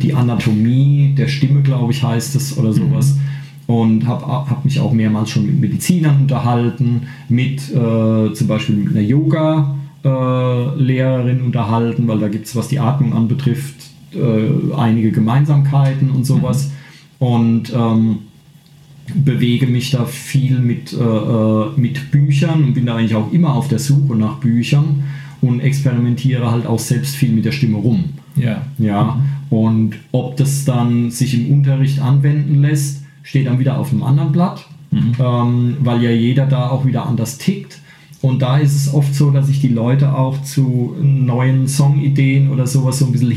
[0.02, 3.14] die Anatomie der Stimme, glaube ich, heißt es oder sowas.
[3.14, 3.33] Mhm.
[3.66, 8.90] Und habe hab mich auch mehrmals schon mit Medizinern unterhalten, mit äh, zum Beispiel mit
[8.90, 13.76] einer Yoga-Lehrerin äh, unterhalten, weil da gibt es, was die Atmung anbetrifft,
[14.12, 16.66] äh, einige Gemeinsamkeiten und sowas.
[16.66, 16.72] Mhm.
[17.26, 18.18] Und ähm,
[19.14, 23.54] bewege mich da viel mit, äh, äh, mit Büchern und bin da eigentlich auch immer
[23.54, 25.04] auf der Suche nach Büchern
[25.40, 28.04] und experimentiere halt auch selbst viel mit der Stimme rum.
[28.36, 28.62] Ja.
[28.78, 29.20] Ja.
[29.50, 34.30] Und ob das dann sich im Unterricht anwenden lässt, steht dann wieder auf einem anderen
[34.30, 35.14] Blatt, mhm.
[35.18, 37.80] ähm, weil ja jeder da auch wieder anders tickt.
[38.22, 42.66] Und da ist es oft so, dass ich die Leute auch zu neuen Songideen oder
[42.68, 43.32] sowas so ein bisschen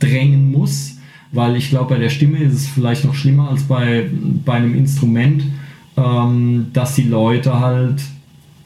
[0.00, 0.94] hindrängen muss
[1.34, 4.08] weil ich glaube, bei der Stimme ist es vielleicht noch schlimmer als bei,
[4.44, 5.42] bei einem Instrument,
[5.96, 8.00] ähm, dass die Leute halt,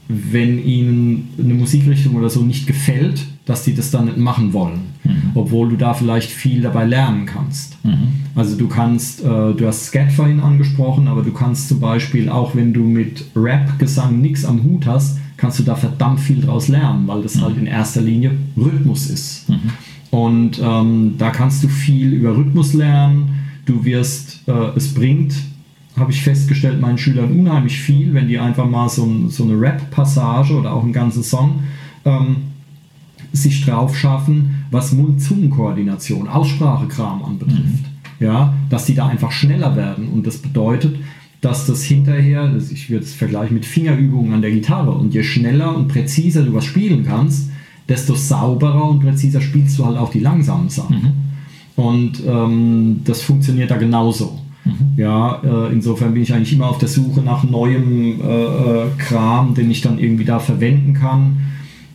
[0.09, 4.81] wenn ihnen eine Musikrichtung oder so nicht gefällt, dass sie das dann nicht machen wollen,
[5.09, 5.31] mhm.
[5.35, 7.83] obwohl du da vielleicht viel dabei lernen kannst.
[7.85, 8.09] Mhm.
[8.35, 12.55] Also du kannst, äh, du hast Scat vorhin angesprochen, aber du kannst zum Beispiel auch,
[12.55, 17.07] wenn du mit Rap-Gesang nichts am Hut hast, kannst du da verdammt viel draus lernen,
[17.07, 17.43] weil das mhm.
[17.43, 19.49] halt in erster Linie Rhythmus ist.
[19.49, 19.71] Mhm.
[20.11, 23.31] Und ähm, da kannst du viel über Rhythmus lernen.
[23.67, 25.35] Du wirst, äh, es bringt,
[25.97, 30.55] habe ich festgestellt, meinen Schülern unheimlich viel, wenn die einfach mal so, so eine Rap-Passage
[30.55, 31.61] oder auch einen ganzen Song
[32.05, 32.37] ähm,
[33.33, 37.63] sich drauf schaffen, was Mund-Zungen-Koordination, Aussprachekram anbetrifft.
[37.63, 37.85] Mhm.
[38.21, 40.09] Ja, dass die da einfach schneller werden.
[40.09, 40.97] Und das bedeutet,
[41.41, 45.77] dass das hinterher, ich würde es vergleichen mit Fingerübungen an der Gitarre, und je schneller
[45.77, 47.51] und präziser du was spielen kannst,
[47.89, 50.97] desto sauberer und präziser spielst du halt auch die langsamen Sachen.
[50.97, 51.83] Mhm.
[51.83, 54.41] Und ähm, das funktioniert da genauso.
[54.65, 54.73] Mhm.
[54.97, 59.55] Ja, äh, insofern bin ich eigentlich immer auf der Suche nach neuem äh, äh, Kram,
[59.55, 61.37] den ich dann irgendwie da verwenden kann.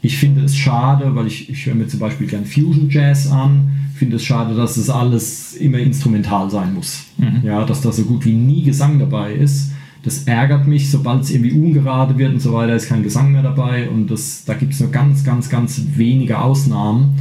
[0.06, 3.72] Ich finde es schade, weil ich, ich höre mir zum Beispiel gern Fusion Jazz an,
[3.96, 7.06] finde es schade, dass es alles immer instrumental sein muss.
[7.18, 7.40] Mhm.
[7.44, 9.72] Ja, dass da so gut wie nie Gesang dabei ist.
[10.04, 13.44] Das ärgert mich, sobald es irgendwie ungerade wird und so weiter, ist kein Gesang mehr
[13.44, 17.16] dabei und das, da gibt es nur ganz, ganz, ganz wenige Ausnahmen.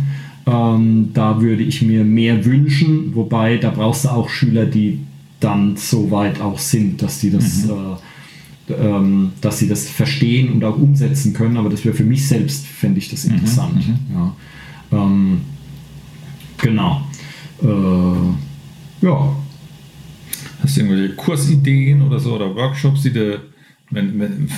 [0.44, 4.98] Ähm, da würde ich mir mehr wünschen, wobei da brauchst du auch Schüler, die
[5.38, 7.70] dann so weit auch sind, dass die das, mhm.
[7.70, 7.74] äh,
[8.80, 11.56] ähm, dass sie das verstehen und auch umsetzen können.
[11.56, 13.34] Aber das wäre für mich selbst, fände ich das mhm.
[13.34, 13.86] interessant.
[13.86, 13.96] Mhm.
[14.14, 14.36] Ja.
[14.92, 15.40] Ähm,
[16.58, 17.06] genau.
[17.62, 19.36] Äh, ja,
[20.62, 23.40] Hast du irgendwelche Kursideen oder so oder Workshops, die du,
[23.90, 24.48] wenn, wenn,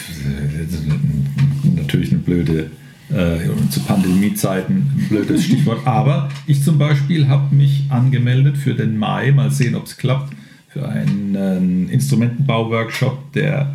[1.77, 2.71] natürlich eine blöde,
[3.09, 8.99] äh, zu Pandemiezeiten ein blödes Stichwort, aber ich zum Beispiel habe mich angemeldet für den
[8.99, 10.35] Mai, mal sehen, ob es klappt,
[10.69, 13.75] für einen Instrumentenbau-Workshop, der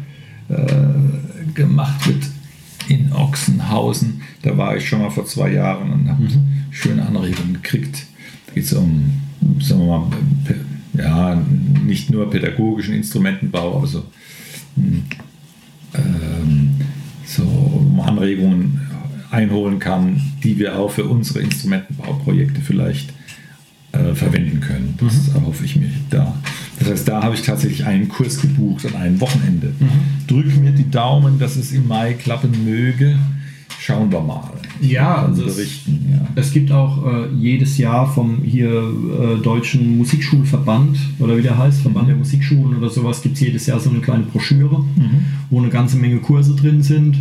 [0.49, 2.23] äh, gemacht wird
[2.87, 4.21] in Ochsenhausen.
[4.41, 6.65] Da war ich schon mal vor zwei Jahren und habe mhm.
[6.71, 8.05] schöne Anregungen gekriegt.
[8.47, 9.11] Da geht es um,
[9.59, 10.07] sagen wir mal,
[10.93, 11.41] ja,
[11.85, 14.05] nicht nur pädagogischen Instrumentenbau, aber so,
[14.75, 15.03] hm,
[15.93, 16.75] ähm,
[17.25, 18.81] so Anregungen
[19.31, 23.13] einholen kann, die wir auch für unsere Instrumentenbauprojekte vielleicht
[23.91, 24.95] äh, verwenden können.
[24.99, 25.35] Das mhm.
[25.35, 26.35] erhoffe ich mir da.
[26.79, 29.73] Das heißt, da habe ich tatsächlich einen Kurs gebucht an einem Wochenende.
[29.79, 30.27] Mhm.
[30.27, 33.17] Drück mir die Daumen, dass es im Mai klappen möge.
[33.79, 34.51] Schauen wir mal.
[34.81, 36.27] Ja, also berichten, es, ja.
[36.35, 41.81] es gibt auch äh, jedes Jahr vom hier äh, deutschen Musikschulverband oder wie der heißt,
[41.81, 42.09] Verband mhm.
[42.09, 45.25] der Musikschulen oder sowas, gibt es jedes Jahr so eine kleine Broschüre, mhm.
[45.49, 47.17] wo eine ganze Menge Kurse drin sind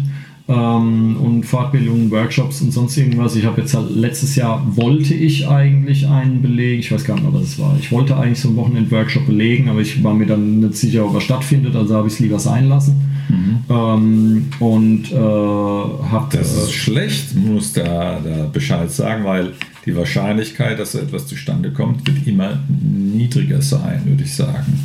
[0.48, 3.36] ähm, und Fortbildungen, Workshops und sonst irgendwas.
[3.36, 7.24] Ich habe jetzt halt letztes Jahr wollte ich eigentlich einen belegen, ich weiß gar nicht
[7.24, 7.76] mehr, was es war.
[7.78, 11.14] Ich wollte eigentlich so einen Wochenend-Workshop belegen, aber ich war mir dann nicht sicher, ob
[11.14, 12.96] er stattfindet, also habe ich es lieber sein lassen.
[13.28, 13.58] Mhm.
[13.68, 16.28] Ähm, und äh, habe.
[16.32, 19.52] Das ist schlecht, muss da, da Bescheid sagen, weil
[19.84, 24.80] die Wahrscheinlichkeit, dass so etwas zustande kommt, wird immer niedriger sein, würde ich sagen.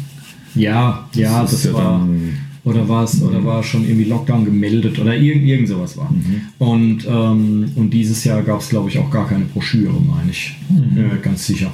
[0.56, 2.00] Ja, ja, das, das ja war.
[2.00, 6.12] Dann, oder war es oder war schon irgendwie Lockdown gemeldet oder irgend, irgend sowas war.
[6.12, 6.42] Mhm.
[6.60, 10.56] Und, ähm, und dieses Jahr gab es, glaube ich, auch gar keine Broschüre, meine ich.
[10.70, 10.98] Mhm.
[10.98, 11.72] Äh, ganz sicher.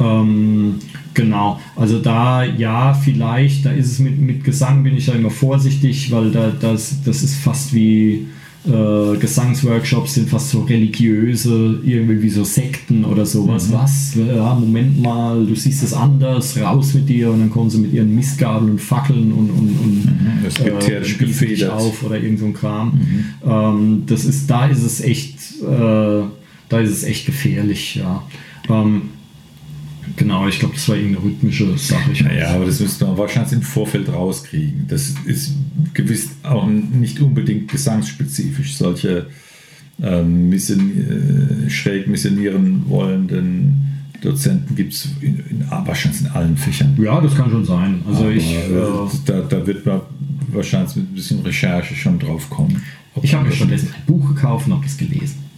[0.00, 0.76] Ähm,
[1.12, 5.30] genau, also da ja, vielleicht, da ist es mit, mit Gesang, bin ich da immer
[5.30, 8.26] vorsichtig, weil da, das, das ist fast wie
[8.66, 13.68] äh, Gesangsworkshops sind fast so religiöse, irgendwie wie so Sekten oder sowas.
[13.68, 13.72] Mhm.
[13.72, 14.14] Was?
[14.14, 17.92] Ja, Moment mal, du siehst es anders, raus mit dir und dann kommen sie mit
[17.92, 20.44] ihren Mistgabeln und Fackeln und, und, und mhm.
[20.44, 22.92] das äh, gefedert auf oder irgend so ein Kram.
[22.92, 23.24] Mhm.
[23.50, 26.22] Ähm, das ist, da ist es echt, äh,
[26.68, 28.22] da ist es echt gefährlich, ja.
[28.68, 29.02] Ähm,
[30.16, 32.12] Genau, ich glaube, das war irgendeine rhythmische Sache.
[32.12, 34.86] ja, aber das müsste man wahrscheinlich im Vorfeld rauskriegen.
[34.88, 35.54] Das ist
[35.94, 38.76] gewiss auch nicht unbedingt gesangsspezifisch.
[38.76, 39.26] Solche
[40.02, 45.08] ähm, mission, äh, schräg missionieren wollenden Dozenten gibt es
[45.68, 46.96] wahrscheinlich in allen Fächern.
[47.02, 48.02] Ja, das kann schon sein.
[48.06, 50.00] Also aber, ich, äh, äh, da, da wird man
[50.48, 52.82] wahrscheinlich mit ein bisschen Recherche schon drauf kommen.
[53.22, 55.49] Ich habe mir stattdessen ein Buch gekauft und habe das gelesen.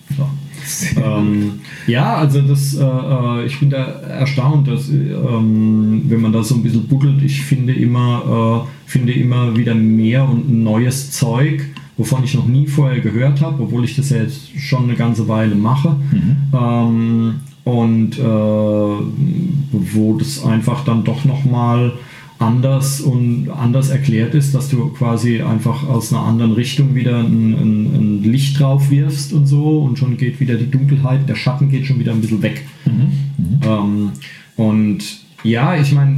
[0.97, 6.43] Ähm, ja, also das, äh, äh, ich bin da erstaunt, dass ähm, wenn man da
[6.43, 11.65] so ein bisschen buddelt, ich finde immer, äh, finde immer wieder mehr und neues Zeug,
[11.97, 15.29] wovon ich noch nie vorher gehört habe, obwohl ich das ja jetzt schon eine ganze
[15.29, 15.97] Weile mache.
[16.11, 16.37] Mhm.
[16.53, 21.93] Ähm, und äh, wo das einfach dann doch nochmal mal
[22.43, 27.53] anders und anders erklärt ist, dass du quasi einfach aus einer anderen Richtung wieder ein,
[27.55, 31.71] ein, ein, Licht drauf wirfst und so und schon geht wieder die Dunkelheit, der Schatten
[31.71, 32.67] geht schon wieder ein bisschen weg.
[32.85, 32.93] Mhm.
[32.93, 33.61] Mhm.
[33.65, 34.11] Ähm,
[34.57, 36.17] und ja, ich meine,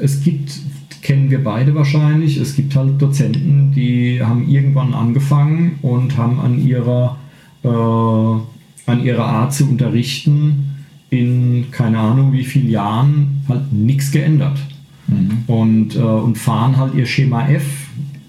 [0.00, 0.52] es gibt,
[1.02, 6.64] kennen wir beide wahrscheinlich, es gibt halt Dozenten, die haben irgendwann angefangen und haben an
[6.64, 7.18] ihrer,
[7.62, 7.68] äh,
[8.90, 10.66] an ihrer Art zu unterrichten
[11.10, 14.58] in keine Ahnung wie vielen Jahren halt nichts geändert
[15.10, 15.44] mhm.
[15.46, 17.64] und, äh, und fahren halt ihr Schema F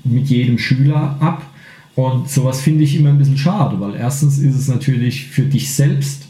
[0.04, 1.46] mit jedem Schüler ab.
[1.96, 5.74] Und sowas finde ich immer ein bisschen schade, weil erstens ist es natürlich für dich
[5.74, 6.28] selbst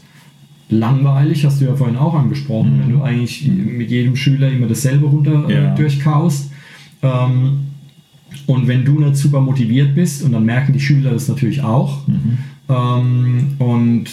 [0.68, 2.80] langweilig, hast du ja vorhin auch angesprochen, mhm.
[2.80, 5.74] wenn du eigentlich mit jedem Schüler immer dasselbe runter äh, ja.
[5.74, 6.50] durchkaust.
[7.02, 7.66] Ähm,
[8.46, 12.06] und wenn du nicht super motiviert bist, und dann merken die Schüler das natürlich auch,
[12.08, 12.38] mhm.
[12.68, 14.06] Ähm, und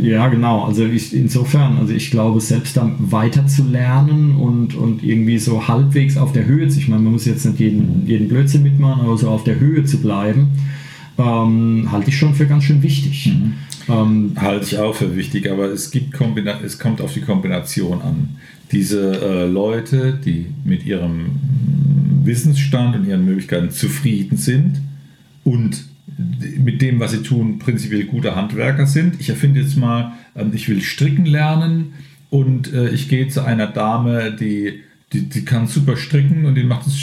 [0.00, 0.64] ja, genau.
[0.64, 5.68] Also ich, insofern, also ich glaube, selbst dann weiter zu lernen und, und irgendwie so
[5.68, 9.02] halbwegs auf der Höhe, zu, ich meine, man muss jetzt nicht jeden, jeden Blödsinn mitmachen,
[9.02, 10.48] aber so auf der Höhe zu bleiben,
[11.16, 13.32] ähm, halte ich schon für ganz schön wichtig.
[13.32, 13.52] Mhm.
[13.88, 16.18] Ähm, halte ich auch für wichtig, aber es, gibt
[16.64, 18.36] es kommt auf die Kombination an.
[18.72, 21.32] Diese äh, Leute, die mit ihrem
[22.24, 24.80] Wissensstand und ihren Möglichkeiten zufrieden sind
[25.44, 25.84] und
[26.58, 29.20] mit dem, was sie tun, prinzipiell gute Handwerker sind.
[29.20, 31.94] Ich erfinde jetzt mal, ähm, ich will stricken lernen
[32.30, 34.80] und äh, ich gehe zu einer Dame, die,
[35.12, 36.98] die, die kann super stricken und die macht, das,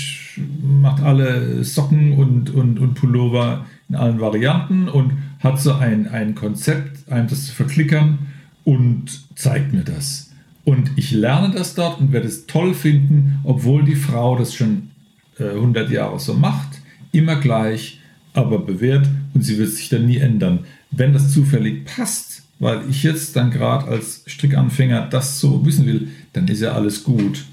[0.61, 6.35] macht alle Socken und, und, und Pullover in allen Varianten und hat so ein, ein
[6.35, 8.19] Konzept, einem das zu verklickern
[8.63, 10.31] und zeigt mir das.
[10.63, 14.91] Und ich lerne das dort und werde es toll finden, obwohl die Frau das schon
[15.39, 18.00] äh, 100 Jahre so macht, immer gleich
[18.33, 20.59] aber bewährt und sie wird sich dann nie ändern.
[20.91, 26.09] Wenn das zufällig passt, weil ich jetzt dann gerade als Strickanfänger das so wissen will,
[26.33, 27.45] dann ist ja alles gut.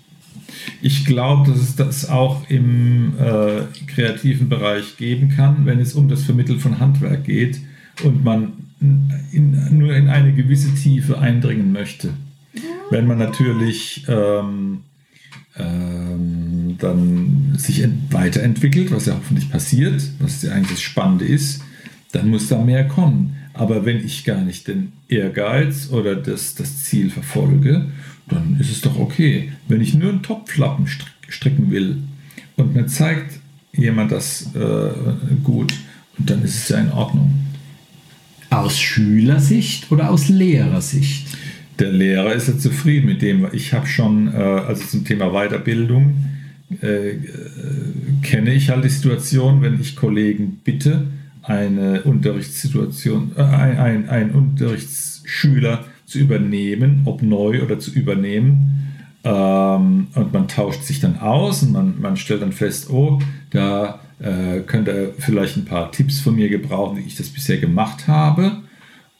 [0.83, 6.09] Ich glaube, dass es das auch im äh, kreativen Bereich geben kann, wenn es um
[6.09, 7.61] das Vermitteln von Handwerk geht
[8.03, 12.11] und man in, nur in eine gewisse Tiefe eindringen möchte.
[12.91, 14.83] Wenn man natürlich ähm,
[15.59, 21.63] ähm, dann sich weiterentwickelt, was ja hoffentlich passiert, was ja eigentlich das Spannende ist,
[22.13, 23.37] dann muss da mehr kommen.
[23.55, 27.87] Aber wenn ich gar nicht den Ehrgeiz oder das, das Ziel verfolge,
[28.29, 29.53] dann ist es doch okay.
[29.67, 30.87] Wenn ich nur einen Topflappen
[31.29, 31.97] stricken will
[32.57, 33.41] und mir zeigt
[33.73, 34.91] jemand das äh,
[35.43, 35.75] gut,
[36.19, 37.35] dann ist es ja in Ordnung.
[38.51, 41.27] Aus Schülersicht oder aus Lehrersicht?
[41.79, 43.47] Der Lehrer ist ja zufrieden mit dem.
[43.53, 46.15] Ich habe schon, äh, also zum Thema Weiterbildung,
[46.83, 47.19] äh, äh,
[48.23, 51.07] kenne ich halt die Situation, wenn ich Kollegen bitte,
[51.43, 58.95] eine Unterrichtssituation, äh, ein, ein Unterrichtsschüler zu übernehmen, ob neu oder zu übernehmen.
[59.23, 64.01] Ähm, und man tauscht sich dann aus und man, man stellt dann fest, oh, da
[64.19, 68.09] äh, könnte er vielleicht ein paar Tipps von mir gebrauchen, wie ich das bisher gemacht
[68.09, 68.63] habe.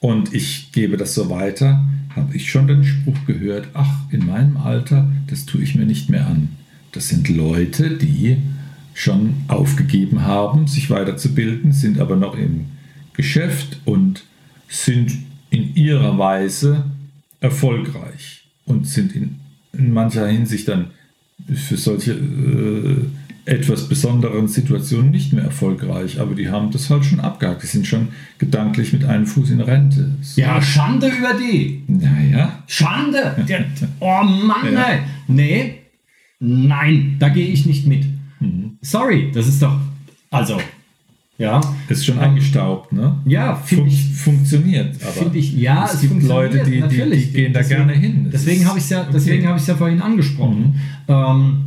[0.01, 1.85] Und ich gebe das so weiter,
[2.19, 6.11] habe ich schon den Spruch gehört, ach, in meinem Alter, das tue ich mir nicht
[6.11, 6.51] mehr an.
[6.93, 8.39] Das sind Leute, die
[8.95, 12.67] schon aufgegeben haben, sich weiterzubilden, sind aber noch im
[13.13, 14.25] Geschäft und
[14.69, 15.13] sind
[15.51, 16.85] in ihrer Weise
[17.41, 19.37] erfolgreich und sind in,
[19.73, 20.91] in mancher Hinsicht dann
[21.47, 22.97] für solche äh,
[23.49, 27.63] etwas besonderen Situationen nicht mehr erfolgreich, aber die haben das halt schon abgehakt.
[27.63, 28.09] Die sind schon
[28.39, 30.11] gedanklich mit einem Fuß in Rente.
[30.21, 30.41] So.
[30.41, 31.83] Ja, Schande über die.
[31.89, 32.63] Naja.
[32.67, 33.37] Schande.
[34.01, 34.89] oh Mann, ja.
[34.91, 34.99] ey.
[35.29, 35.75] Nee,
[36.41, 38.05] nein, da gehe ich nicht mit.
[38.41, 38.79] Mhm.
[38.83, 39.79] Sorry, das ist doch,
[40.31, 40.59] also,
[41.39, 41.61] ja.
[41.89, 43.17] Ist schon eingestaubt, ne?
[43.25, 44.97] Ja, Fun ich, funktioniert.
[45.03, 48.25] Aber ich, ja, es, es gibt Leute, die, die, die, gehen da deswegen, gerne hin.
[48.25, 49.41] Das deswegen habe ich es ja, okay.
[49.41, 50.75] ja vorhin angesprochen.
[51.07, 51.15] Mhm.
[51.15, 51.65] Ähm,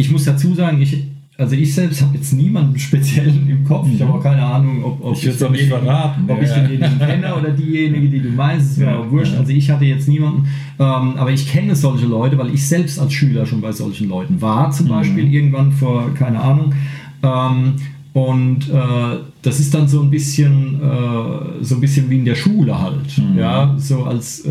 [0.00, 1.04] ich muss dazu sagen, ich,
[1.36, 3.86] also ich selbst habe jetzt niemanden speziellen im Kopf.
[3.92, 6.42] Ich habe auch keine Ahnung, ob, ob ich, ich, auch nicht verraten, ob ja.
[6.42, 8.72] ich denjenigen kenne oder diejenige, die du meinst.
[8.72, 9.34] Es wäre ja, wurscht.
[9.36, 13.12] Also ich hatte jetzt niemanden, ähm, aber ich kenne solche Leute, weil ich selbst als
[13.12, 14.90] Schüler schon bei solchen Leuten war, zum mhm.
[14.90, 16.74] Beispiel irgendwann vor, keine Ahnung.
[17.22, 17.74] Ähm,
[18.12, 22.34] und äh, das ist dann so ein bisschen äh, so ein bisschen wie in der
[22.34, 23.18] Schule halt.
[23.18, 23.38] Mhm.
[23.38, 24.50] Ja, so als, äh,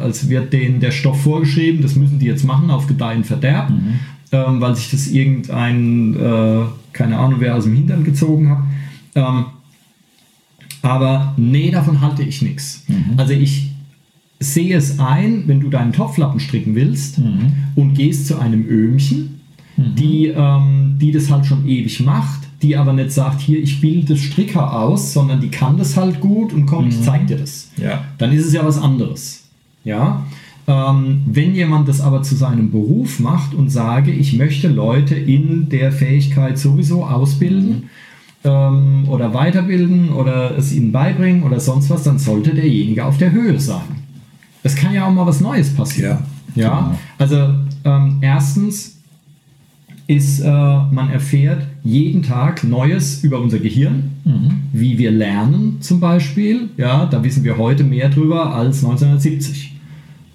[0.00, 3.70] als wird denen der Stoff vorgeschrieben, das müssen die jetzt machen auf Gedeihen Verderb.
[3.70, 4.00] Mhm
[4.32, 6.62] ähm, weil sich das irgendein, äh,
[6.92, 8.58] keine Ahnung, wer aus dem Hintern gezogen hat.
[9.14, 9.44] Ähm,
[10.82, 12.84] aber nee, davon halte ich nichts.
[12.88, 13.14] Mhm.
[13.16, 13.70] Also ich
[14.38, 17.52] sehe es ein, wenn du deinen Topflappen stricken willst mhm.
[17.76, 19.40] und gehst zu einem Öhmchen,
[19.76, 19.94] mhm.
[19.96, 24.16] die, ähm, die das halt schon ewig macht, die aber nicht sagt, hier, ich bilde
[24.16, 27.02] Stricker aus, sondern die kann das halt gut und komm, ich mhm.
[27.02, 27.70] zeig dir das.
[27.76, 28.04] Ja.
[28.18, 29.44] Dann ist es ja was anderes.
[29.84, 30.24] Ja.
[30.66, 35.68] Ähm, wenn jemand das aber zu seinem Beruf macht und sage, ich möchte Leute in
[35.68, 37.90] der Fähigkeit sowieso ausbilden
[38.44, 43.32] ähm, oder weiterbilden oder es ihnen beibringen oder sonst was, dann sollte derjenige auf der
[43.32, 43.80] Höhe sein.
[44.62, 46.18] Es kann ja auch mal was Neues passieren.
[46.54, 46.78] Ja, ja?
[46.78, 46.98] Genau.
[47.18, 49.00] also ähm, erstens
[50.10, 54.62] ist, äh, man erfährt jeden Tag Neues über unser Gehirn, mhm.
[54.72, 56.68] wie wir lernen zum Beispiel.
[56.76, 59.79] Ja, da wissen wir heute mehr drüber als 1970.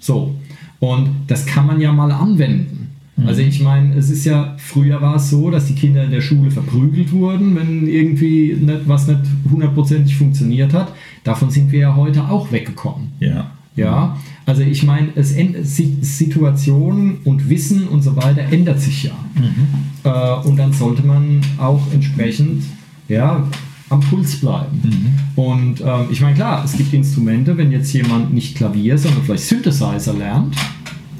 [0.05, 0.35] So.
[0.79, 2.91] Und das kann man ja mal anwenden.
[3.15, 3.27] Mhm.
[3.27, 6.21] Also ich meine, es ist ja, früher war es so, dass die Kinder in der
[6.21, 10.93] Schule verprügelt wurden, wenn irgendwie nicht, was nicht hundertprozentig funktioniert hat.
[11.23, 13.13] Davon sind wir ja heute auch weggekommen.
[13.19, 13.51] Ja.
[13.77, 14.15] Ja,
[14.45, 19.11] also ich meine, es Situationen und Wissen und so weiter ändert sich ja.
[19.35, 19.67] Mhm.
[20.05, 22.63] Äh, und dann sollte man auch entsprechend
[23.09, 23.45] ja,
[23.89, 24.81] am Puls bleiben.
[24.83, 25.41] Mhm.
[25.43, 29.43] Und ähm, ich meine, klar, es gibt Instrumente, wenn jetzt jemand nicht Klavier, sondern vielleicht
[29.43, 30.55] Synthesizer lernt,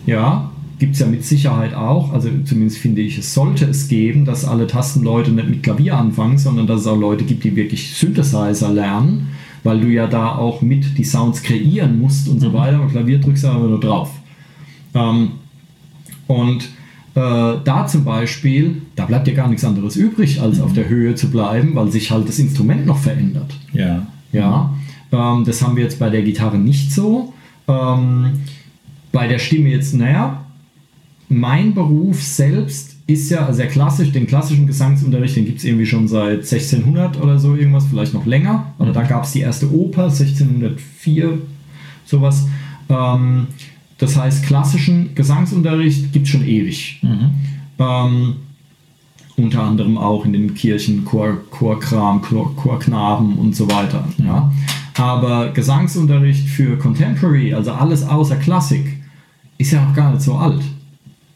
[0.06, 4.25] ja, gibt es ja mit Sicherheit auch, also zumindest finde ich, es sollte es geben,
[4.25, 7.93] dass alle Tastenleute nicht mit Klavier anfangen, sondern dass es auch Leute gibt, die wirklich
[7.93, 9.30] Synthesizer lernen,
[9.63, 12.41] weil du ja da auch mit die Sounds kreieren musst und mhm.
[12.41, 12.82] so weiter.
[12.82, 14.12] Und Klavier drückst du aber nur drauf.
[14.93, 15.32] Ähm,
[16.28, 16.69] und
[17.15, 20.63] da zum Beispiel, da bleibt ja gar nichts anderes übrig, als mhm.
[20.65, 23.56] auf der Höhe zu bleiben, weil sich halt das Instrument noch verändert.
[23.71, 24.06] Ja.
[24.34, 24.73] Ja.
[25.12, 27.34] Ähm, das haben wir jetzt bei der Gitarre nicht so.
[27.67, 28.32] Ähm,
[29.12, 30.45] bei der Stimme jetzt, naja,
[31.30, 36.08] mein Beruf selbst ist ja sehr klassisch, den klassischen Gesangsunterricht, den gibt es irgendwie schon
[36.08, 38.73] seit 1600 oder so irgendwas, vielleicht noch länger.
[38.78, 38.93] Aber mhm.
[38.93, 41.39] da gab es die erste Oper, 1604,
[42.06, 42.45] sowas.
[42.89, 43.47] Ähm,
[43.97, 46.99] das heißt, klassischen Gesangsunterricht gibt es schon ewig.
[47.01, 47.29] Mhm.
[47.79, 48.36] Ähm,
[49.38, 54.08] unter anderem auch in den Kirchen, Chor, Chorkram, Chor, Chorknaben und so weiter.
[54.17, 54.25] Mhm.
[54.25, 54.51] Ja.
[54.97, 59.01] Aber Gesangsunterricht für Contemporary, also alles außer Klassik,
[59.58, 60.62] ist ja noch gar nicht so alt.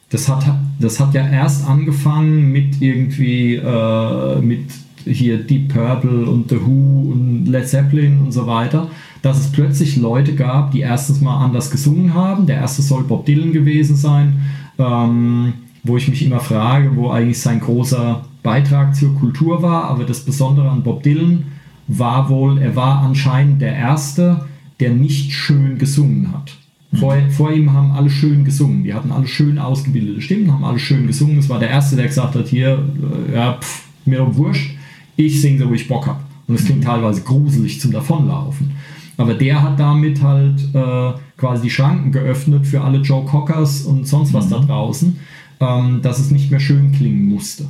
[0.09, 0.45] Das hat,
[0.79, 4.65] das hat ja erst angefangen mit irgendwie, äh, mit
[5.05, 8.89] hier Deep Purple und The Who und Led Zeppelin und so weiter
[9.21, 12.45] dass es plötzlich Leute gab, die erstens mal anders gesungen haben.
[12.45, 14.41] Der erste soll Bob Dylan gewesen sein,
[14.77, 15.53] ähm,
[15.83, 19.85] wo ich mich immer frage, wo eigentlich sein großer Beitrag zur Kultur war.
[19.85, 21.45] Aber das Besondere an Bob Dylan
[21.87, 24.45] war wohl, er war anscheinend der Erste,
[24.79, 26.55] der nicht schön gesungen hat.
[26.93, 28.83] Vor, vor ihm haben alle schön gesungen.
[28.83, 31.37] Die hatten alle schön ausgebildete Stimmen, haben alle schön gesungen.
[31.37, 32.83] Es war der Erste, der gesagt hat, hier,
[33.29, 34.71] äh, ja, pff, mir doch wurscht,
[35.15, 36.21] ich singe so, wie ich Bock habe.
[36.47, 38.71] Und es klingt teilweise gruselig zum Davonlaufen.
[39.19, 44.07] Aber der hat damit halt äh, quasi die Schranken geöffnet für alle Joe Cockers und
[44.07, 45.19] sonst was da draußen,
[45.59, 47.65] ähm, dass es nicht mehr schön klingen musste.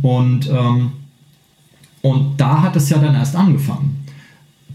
[0.00, 0.92] Und, ähm,
[2.00, 4.06] und da hat es ja dann erst angefangen.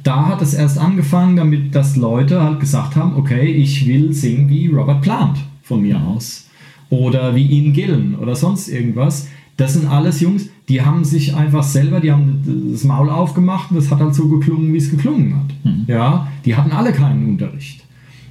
[0.03, 4.49] Da hat es erst angefangen, damit dass Leute halt gesagt haben, okay, ich will singen
[4.49, 6.47] wie Robert Plant von mir aus.
[6.91, 9.29] Oder wie Ian Gillen oder sonst irgendwas.
[9.57, 13.77] Das sind alles Jungs, die haben sich einfach selber, die haben das Maul aufgemacht und
[13.77, 15.53] das hat halt so geklungen, wie es geklungen hat.
[15.87, 17.83] Ja, die hatten alle keinen Unterricht.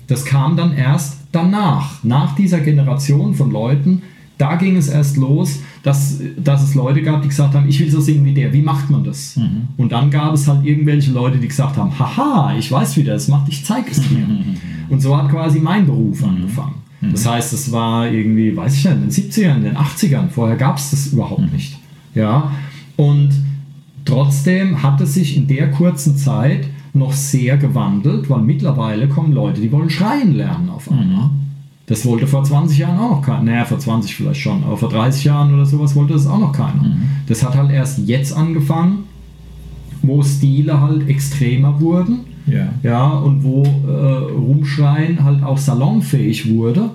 [0.07, 4.03] Das kam dann erst danach, nach dieser Generation von Leuten,
[4.39, 7.91] da ging es erst los, dass, dass es Leute gab, die gesagt haben, ich will
[7.91, 9.37] so singen wie der, wie macht man das?
[9.77, 13.15] Und dann gab es halt irgendwelche Leute, die gesagt haben, haha, ich weiß, wie der
[13.15, 14.27] das macht, ich zeig es dir.
[14.89, 16.75] Und so hat quasi mein Beruf angefangen.
[17.13, 20.57] Das heißt, es war irgendwie, weiß ich nicht, in den 70ern, in den 80ern, vorher
[20.57, 21.79] gab es das überhaupt nicht.
[22.15, 22.51] Ja,
[22.97, 23.31] und
[24.05, 29.61] trotzdem hat es sich in der kurzen Zeit noch sehr gewandelt, weil mittlerweile kommen Leute,
[29.61, 31.31] die wollen schreien lernen auf einmal.
[31.87, 33.43] Das wollte vor 20 Jahren auch noch keiner.
[33.43, 36.53] Naja, vor 20 vielleicht schon, aber vor 30 Jahren oder sowas wollte das auch noch
[36.53, 36.85] keiner.
[37.27, 39.05] Das hat halt erst jetzt angefangen,
[40.03, 42.21] wo Stile halt extremer wurden.
[42.47, 42.69] Ja.
[42.83, 46.91] Ja, und wo äh, Rumschreien halt auch salonfähig wurde.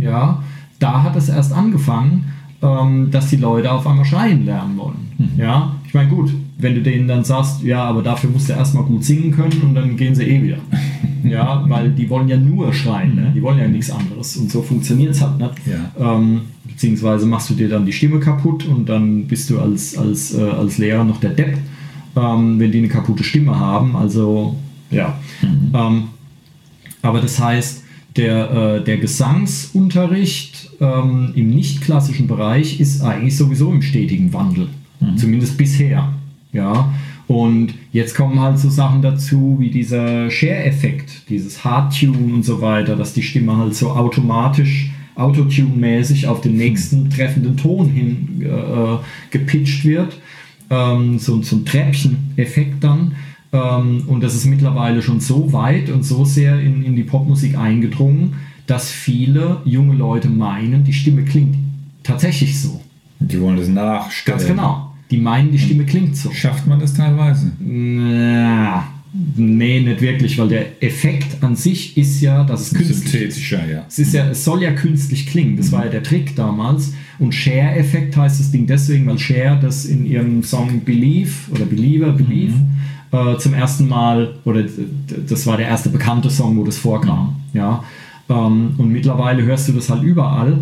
[0.00, 0.42] Ja,
[0.78, 2.24] da hat es erst angefangen,
[2.62, 5.08] ähm, dass die Leute auf einmal schreien lernen wollen.
[5.36, 8.84] Ja, ich meine, gut, wenn du denen dann sagst, ja, aber dafür musst du erstmal
[8.84, 10.58] gut singen können und dann gehen sie eh wieder.
[11.24, 13.32] ja, weil die wollen ja nur schreien, ne?
[13.34, 14.36] die wollen ja nichts anderes.
[14.36, 15.52] Und so funktioniert es halt nicht.
[15.66, 16.16] Ja.
[16.16, 20.34] Ähm, beziehungsweise machst du dir dann die Stimme kaputt und dann bist du als, als,
[20.34, 21.58] äh, als Lehrer noch der Depp,
[22.16, 23.96] ähm, wenn die eine kaputte Stimme haben.
[23.96, 24.56] Also,
[24.90, 25.18] ja.
[25.42, 26.04] Ähm,
[27.02, 27.84] aber das heißt,
[28.18, 34.68] der, äh, der Gesangsunterricht ähm, im nicht klassischen Bereich ist eigentlich sowieso im stetigen Wandel.
[35.16, 36.12] Zumindest bisher.
[36.52, 36.92] Ja.
[37.28, 42.96] Und jetzt kommen halt so Sachen dazu wie dieser Share-Effekt, dieses Hard-Tune und so weiter,
[42.96, 48.96] dass die Stimme halt so automatisch Autotune-mäßig auf den nächsten treffenden Ton hin äh,
[49.30, 50.16] gepitcht wird.
[50.70, 53.14] Ähm, so, so ein Treppchen-Effekt dann.
[53.52, 57.56] Ähm, und das ist mittlerweile schon so weit und so sehr in, in die Popmusik
[57.56, 58.34] eingedrungen,
[58.66, 61.56] dass viele junge Leute meinen, die Stimme klingt
[62.02, 62.80] tatsächlich so.
[63.20, 64.38] Die wollen das nachstellen.
[64.38, 64.92] Ganz genau.
[65.10, 66.30] Die meinen, die Stimme klingt so.
[66.32, 67.50] Schafft man das teilweise?
[67.58, 68.86] Na,
[69.36, 73.10] nee, nicht wirklich, weil der Effekt an sich ist ja, dass es künstlich.
[73.10, 73.84] Synthetischer, ja.
[73.88, 76.92] Es, ist ja, es soll ja künstlich klingen, das war ja der Trick damals.
[77.18, 82.12] Und Share-Effekt heißt das Ding deswegen, weil Share das in ihrem Song Believe oder Believer,
[82.12, 82.54] Believe
[83.12, 84.64] äh, zum ersten Mal, oder
[85.28, 87.36] das war der erste bekannte Song, wo das vorkam.
[87.52, 87.82] Ja?
[88.28, 90.58] Ähm, und mittlerweile hörst du das halt überall.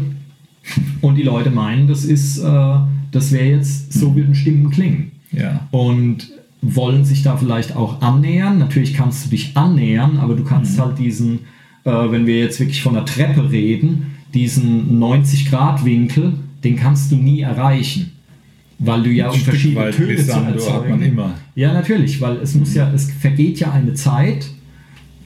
[1.01, 2.75] Und die Leute meinen, das ist, äh,
[3.13, 5.67] das wäre jetzt, so würden Stimmen klingen Ja.
[5.71, 6.29] und
[6.63, 8.59] wollen sich da vielleicht auch annähern.
[8.59, 11.41] Natürlich kannst du dich annähern, aber du kannst halt diesen,
[11.85, 16.33] äh, wenn wir jetzt wirklich von der Treppe reden, diesen 90-Grad-Winkel,
[16.65, 18.13] den kannst du nie erreichen.
[18.79, 20.91] Weil du ja um verschiedene Töne zu Glissando hat erzeugen.
[20.91, 21.35] man immer.
[21.55, 24.51] Ja, natürlich, weil es muss ja, es vergeht ja eine Zeit,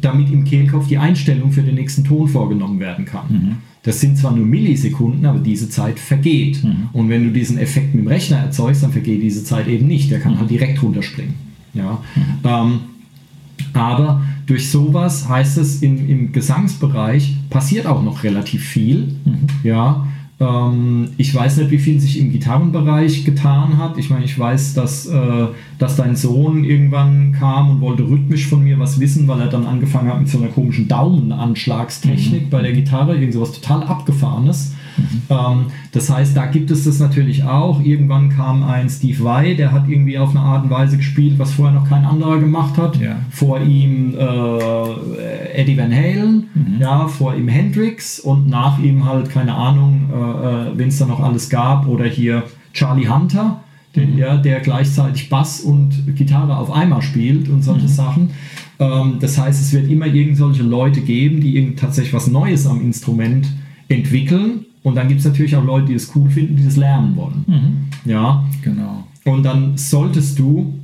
[0.01, 3.59] damit im Kehlkopf die Einstellung für den nächsten Ton vorgenommen werden kann.
[3.82, 6.62] Das sind zwar nur Millisekunden, aber diese Zeit vergeht.
[6.92, 10.11] Und wenn du diesen Effekt mit dem Rechner erzeugst, dann vergeht diese Zeit eben nicht.
[10.11, 11.34] Der kann halt direkt runterspringen.
[11.74, 12.03] Ja.
[12.44, 12.80] Ähm,
[13.72, 19.14] aber durch sowas heißt es, im, im Gesangsbereich passiert auch noch relativ viel.
[19.62, 20.07] Ja.
[20.41, 23.99] Ähm, ich weiß nicht, wie viel sich im Gitarrenbereich getan hat.
[23.99, 25.47] Ich meine, ich weiß, dass, äh,
[25.78, 29.66] dass dein Sohn irgendwann kam und wollte rhythmisch von mir was wissen, weil er dann
[29.66, 34.74] angefangen hat mit so einer komischen Daumenanschlagstechnik bei der Gitarre, irgend sowas total abgefahrenes.
[35.28, 37.82] Ähm, das heißt, da gibt es das natürlich auch.
[37.82, 41.52] Irgendwann kam ein Steve Vai, der hat irgendwie auf eine Art und Weise gespielt, was
[41.52, 42.96] vorher noch kein anderer gemacht hat.
[43.00, 43.16] Ja.
[43.30, 46.48] Vor ihm äh, Eddie Van Halen,
[46.78, 51.06] ja, vor ihm Hendrix und nach ihm halt, keine Ahnung, äh, äh, wen es da
[51.06, 51.86] noch alles gab.
[51.86, 53.61] Oder hier Charlie Hunter,
[53.96, 58.30] den, ja, der gleichzeitig Bass und Gitarre auf einmal spielt und solche Sachen.
[58.78, 62.66] Ähm, das heißt, es wird immer irgend solche Leute geben, die irgend tatsächlich was Neues
[62.66, 63.48] am Instrument
[63.88, 64.66] entwickeln.
[64.83, 67.89] Und dann gibt es natürlich auch Leute, die es cool finden, die das lernen wollen.
[68.05, 69.05] Ja, Genau.
[69.24, 70.74] und dann solltest du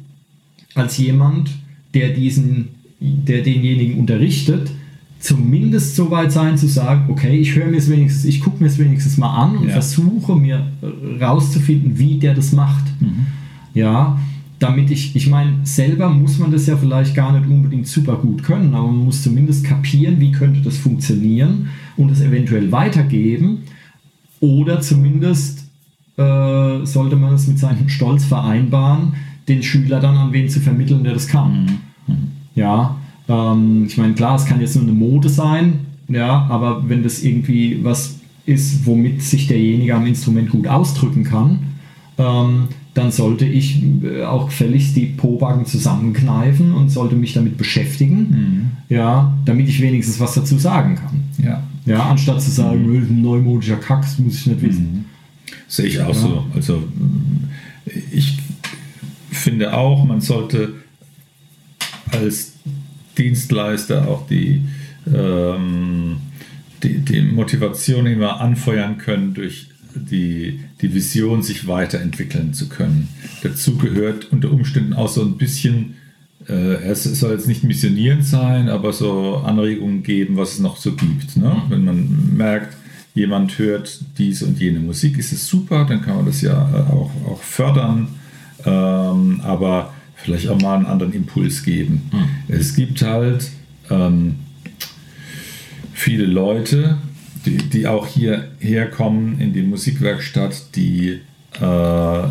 [0.75, 1.51] als jemand,
[1.95, 2.69] der diesen,
[3.01, 4.71] der denjenigen unterrichtet,
[5.19, 8.69] zumindest so weit sein zu sagen, okay, ich höre mir es wenigstens, ich gucke mir
[8.69, 9.73] es wenigstens mal an und Ja.
[9.73, 10.67] versuche mir
[11.21, 12.85] rauszufinden, wie der das macht.
[13.75, 14.19] Ja,
[14.59, 18.43] damit ich, ich meine, selber muss man das ja vielleicht gar nicht unbedingt super gut
[18.43, 23.59] können, aber man muss zumindest kapieren, wie könnte das funktionieren und es eventuell weitergeben.
[24.41, 25.65] Oder zumindest
[26.17, 29.15] äh, sollte man es mit seinem Stolz vereinbaren,
[29.49, 31.79] den Schüler dann an wen zu vermitteln, der das kann.
[32.07, 32.17] Mhm.
[32.55, 32.97] Ja,
[33.29, 37.23] ähm, ich meine, klar, es kann jetzt nur eine Mode sein, ja, aber wenn das
[37.23, 41.59] irgendwie was ist, womit sich derjenige am Instrument gut ausdrücken kann,
[42.19, 48.17] ähm, dann sollte ich äh, auch gefälligst die Pobacken zusammenkneifen und sollte mich damit beschäftigen,
[48.17, 48.71] mhm.
[48.89, 51.25] ja, damit ich wenigstens was dazu sagen kann.
[51.45, 51.63] Ja.
[51.85, 52.97] Ja, anstatt zu sagen, mhm.
[52.97, 54.93] ein neumodischer Kack, das muss ich nicht wissen.
[54.93, 55.05] Mhm.
[55.69, 56.15] Sehe ich auch ja.
[56.15, 56.45] so.
[56.55, 56.85] Also
[58.11, 58.39] ich
[59.31, 60.73] finde auch, man sollte
[62.11, 62.55] als
[63.19, 64.63] Dienstleister auch die,
[65.15, 66.17] ähm,
[66.83, 69.69] die, die Motivation immer anfeuern können durch
[69.99, 73.09] die, die Vision, sich weiterentwickeln zu können.
[73.43, 75.95] Dazu gehört unter Umständen auch so ein bisschen,
[76.49, 80.93] äh, es soll jetzt nicht missionierend sein, aber so Anregungen geben, was es noch so
[80.93, 81.37] gibt.
[81.37, 81.63] Ne?
[81.69, 82.77] Wenn man merkt,
[83.15, 86.93] jemand hört diese und jene Musik, ist es super, dann kann man das ja äh,
[86.93, 88.09] auch, auch fördern,
[88.65, 92.11] ähm, aber vielleicht auch mal einen anderen Impuls geben.
[92.13, 92.55] Mhm.
[92.55, 93.51] Es gibt halt
[93.91, 94.37] ähm,
[95.93, 96.99] viele Leute,
[97.47, 101.21] die, die auch hierher kommen in die Musikwerkstatt, die
[101.61, 102.23] äh,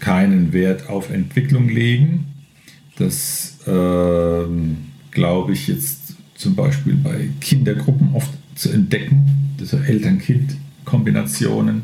[0.00, 2.26] keinen Wert auf Entwicklung legen.
[2.98, 4.44] Das äh,
[5.10, 11.82] glaube ich jetzt zum Beispiel bei Kindergruppen oft zu entdecken, diese Eltern-Kind-Kombinationen,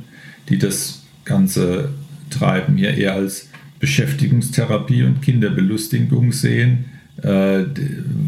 [0.49, 1.91] die das Ganze
[2.31, 6.87] treiben, hier eher als Beschäftigungstherapie und Kinderbelustigung sehen,
[7.23, 7.65] äh,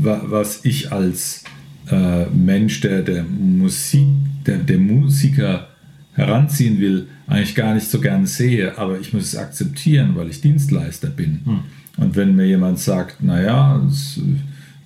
[0.01, 1.45] was ich als
[1.91, 4.09] äh, Mensch, der der Musik,
[4.47, 5.69] der, der Musiker
[6.13, 10.41] heranziehen will, eigentlich gar nicht so gern sehe, aber ich muss es akzeptieren, weil ich
[10.41, 11.41] Dienstleister bin.
[11.45, 11.59] Hm.
[11.97, 14.21] Und wenn mir jemand sagt, naja, das,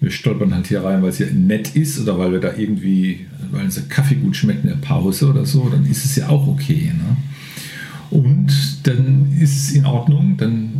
[0.01, 3.27] wir stolpern halt hier rein, weil es hier nett ist oder weil wir da irgendwie,
[3.51, 6.47] weil unser Kaffee gut schmeckt in der Pause oder so, dann ist es ja auch
[6.47, 6.93] okay.
[6.97, 7.17] Ne?
[8.11, 8.53] Und
[8.85, 10.71] dann ist es in Ordnung, dann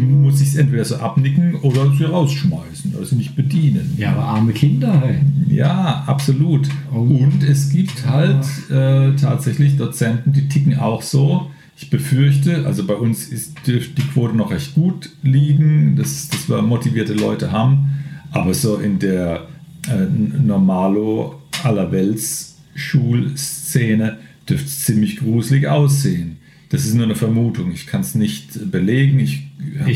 [0.00, 3.94] muss ich es entweder so abnicken oder sie rausschmeißen oder sie nicht bedienen.
[3.96, 5.00] Ja, aber arme Kinder.
[5.00, 5.20] Hey.
[5.48, 6.68] Ja, absolut.
[6.92, 6.98] Oh.
[6.98, 11.50] Und es gibt halt äh, tatsächlich Dozenten, die ticken auch so.
[11.76, 13.80] Ich befürchte, also bei uns ist die
[14.12, 17.90] Quote noch recht gut liegen, dass, dass wir motivierte Leute haben,
[18.30, 19.48] aber so in der
[19.88, 20.06] äh,
[20.40, 24.18] Normalo allerwelts Schulszene
[24.48, 26.36] dürfte es ziemlich gruselig aussehen.
[26.68, 27.72] Das ist nur eine Vermutung.
[27.72, 29.18] Ich kann es nicht belegen.
[29.18, 29.42] Ich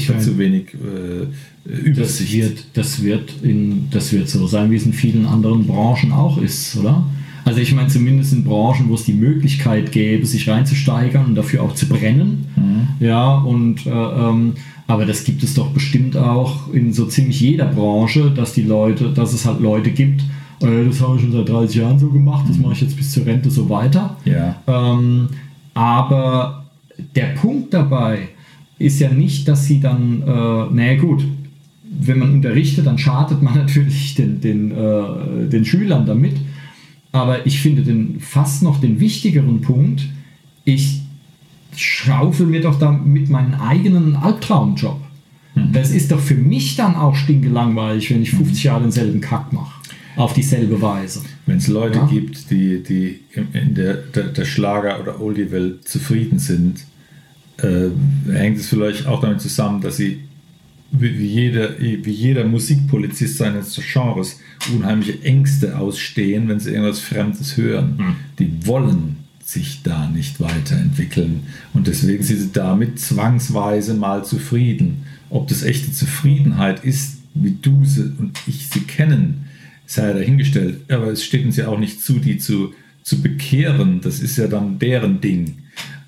[0.08, 2.32] habe zu wenig äh, Übersicht.
[2.32, 6.12] Das wird, das, wird in, das wird so sein, wie es in vielen anderen Branchen
[6.12, 7.04] auch ist, oder?
[7.44, 11.62] Also ich meine zumindest in Branchen, wo es die Möglichkeit gäbe, sich reinzusteigern und dafür
[11.62, 12.46] auch zu brennen.
[12.56, 13.06] Mhm.
[13.06, 14.54] Ja, und äh, ähm,
[14.88, 19.12] aber das gibt es doch bestimmt auch in so ziemlich jeder Branche, dass die Leute,
[19.12, 20.22] dass es halt Leute gibt,
[20.60, 22.64] äh, das habe ich schon seit 30 Jahren so gemacht, das mhm.
[22.64, 24.16] mache ich jetzt bis zur Rente so weiter.
[24.24, 24.56] Ja.
[24.66, 25.28] Ähm,
[25.74, 26.66] aber
[27.14, 28.28] der Punkt dabei
[28.78, 31.24] ist ja nicht, dass sie dann, äh, naja gut,
[31.98, 36.36] wenn man unterrichtet, dann schadet man natürlich den, den, äh, den Schülern damit.
[37.12, 40.06] Aber ich finde den, fast noch den wichtigeren Punkt,
[40.64, 41.00] ich
[41.74, 45.00] schaufel mir doch da mit meinem eigenen Albtraumjob.
[45.54, 45.72] Mhm.
[45.72, 49.74] Das ist doch für mich dann auch stinkelangweilig, wenn ich 50 Jahre denselben Kack mache.
[50.16, 51.22] Auf dieselbe Weise.
[51.44, 52.06] Wenn es Leute ja?
[52.06, 53.20] gibt, die, die
[53.52, 56.86] in der, der, der Schlager- oder Oldie-Welt zufrieden sind,
[57.58, 57.88] äh,
[58.30, 60.20] hängt es vielleicht auch damit zusammen, dass sie
[60.90, 64.40] wie jeder, wie jeder Musikpolizist seines Genres
[64.72, 67.96] unheimliche Ängste ausstehen, wenn sie irgendwas Fremdes hören.
[67.96, 68.16] Mhm.
[68.38, 75.04] Die wollen sich da nicht weiterentwickeln und deswegen sind sie damit zwangsweise mal zufrieden.
[75.30, 79.46] Ob das echte Zufriedenheit ist, wie du sie und ich sie kennen,
[79.86, 80.80] sei dahingestellt.
[80.90, 84.00] Aber es steht uns ja auch nicht zu, die zu, zu bekehren.
[84.00, 85.58] Das ist ja dann deren Ding.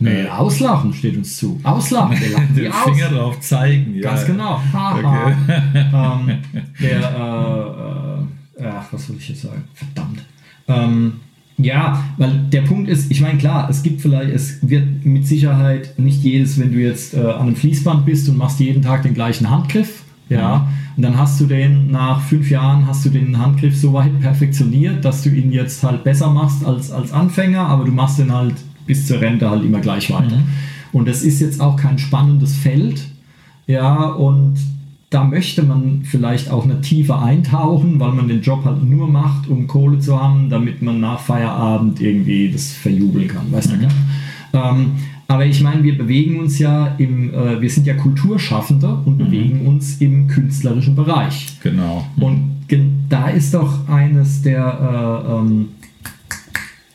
[0.01, 1.59] Nee, äh, auslachen steht uns zu.
[1.65, 2.17] Auslachen.
[2.57, 2.85] Den aus.
[2.85, 3.95] Finger drauf zeigen.
[3.95, 4.03] Ja.
[4.03, 4.61] Ganz genau.
[4.75, 5.35] Okay.
[5.75, 6.39] ähm,
[6.81, 8.27] der,
[8.59, 9.65] äh, äh, ach, was soll ich jetzt sagen?
[9.75, 10.25] Verdammt.
[10.69, 11.13] Ähm,
[11.57, 15.99] ja, weil der Punkt ist, ich meine, klar, es gibt vielleicht, es wird mit Sicherheit
[15.99, 19.15] nicht jedes, wenn du jetzt äh, an einem Fließband bist und machst jeden Tag den
[19.15, 20.97] gleichen Handgriff, ja, mhm.
[20.97, 25.05] und dann hast du den nach fünf Jahren, hast du den Handgriff so weit perfektioniert,
[25.05, 28.55] dass du ihn jetzt halt besser machst als, als Anfänger, aber du machst den halt
[28.89, 30.39] bis zur Rente halt immer gleich weiter.
[30.39, 30.49] Mhm.
[30.93, 33.07] Und das ist jetzt auch kein spannendes Feld.
[33.69, 34.57] Ja, und
[35.11, 39.47] da möchte man vielleicht auch eine tiefer eintauchen, weil man den Job halt nur macht,
[39.49, 43.53] um Kohle zu haben, damit man nach Feierabend irgendwie das verjubeln kann.
[43.53, 43.83] Weißt mhm.
[43.83, 43.89] du?
[44.59, 44.91] Ähm,
[45.31, 49.67] Aber ich meine, wir bewegen uns ja im, äh, wir sind ja Kulturschaffende und bewegen
[49.67, 51.59] uns im künstlerischen Bereich.
[51.63, 52.07] Genau.
[52.19, 52.57] Und
[53.11, 54.65] da ist doch eines der,
[55.27, 55.69] äh, ähm,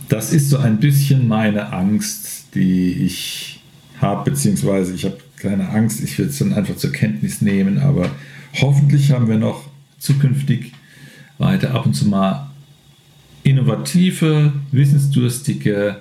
[0.09, 3.61] Das ist so ein bisschen meine Angst, die ich
[4.01, 8.11] habe, beziehungsweise ich habe keine Angst, ich will es dann einfach zur Kenntnis nehmen, aber
[8.61, 9.69] hoffentlich haben wir noch
[10.01, 10.73] zukünftig
[11.39, 12.51] weiter ab und zu mal
[13.45, 15.99] innovative, wissensdurstige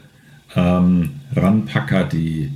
[0.55, 2.49] ähm, Ranpacker, die,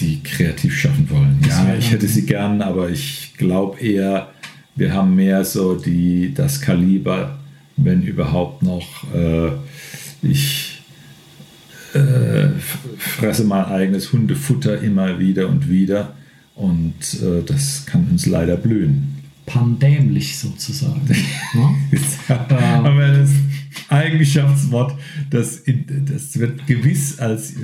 [0.00, 1.38] die kreativ schaffen wollen.
[1.48, 4.28] Ja, ich hätte sie gern, aber ich glaube eher,
[4.76, 7.38] wir haben mehr so die, das Kaliber,
[7.76, 9.04] wenn überhaupt noch.
[9.14, 9.50] Äh,
[10.22, 10.82] ich
[11.94, 12.48] äh,
[12.98, 16.14] fresse mein eigenes Hundefutter immer wieder und wieder
[16.54, 19.16] und äh, das kann uns leider blühen.
[19.46, 21.00] Pandämlich sozusagen.
[21.54, 21.74] ne?
[22.28, 23.30] Das
[23.88, 24.94] Eigenschaftswort,
[25.30, 27.56] das, das wird gewiss als äh,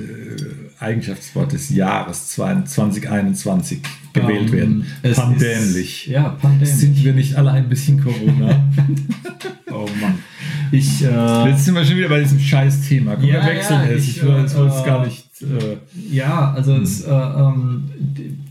[0.79, 3.79] Eigenschaftswort des Jahres 2021
[4.13, 4.85] gewählt Ähm, werden.
[5.15, 6.07] Pandämlich.
[6.07, 6.75] Ist, ja, pandämlich.
[6.75, 8.63] Sind wir nicht alle ein bisschen Corona?
[9.71, 10.19] oh Mann.
[10.71, 13.15] Ich, äh, Jetzt sind wir schon wieder bei diesem scheiß Thema.
[13.15, 14.03] Komm, Ja, wir wechseln ja, es.
[14.03, 15.24] ich, Ich will es äh, gar nicht.
[15.41, 15.77] Äh,
[16.11, 17.83] Ja, also es, äh, ähm,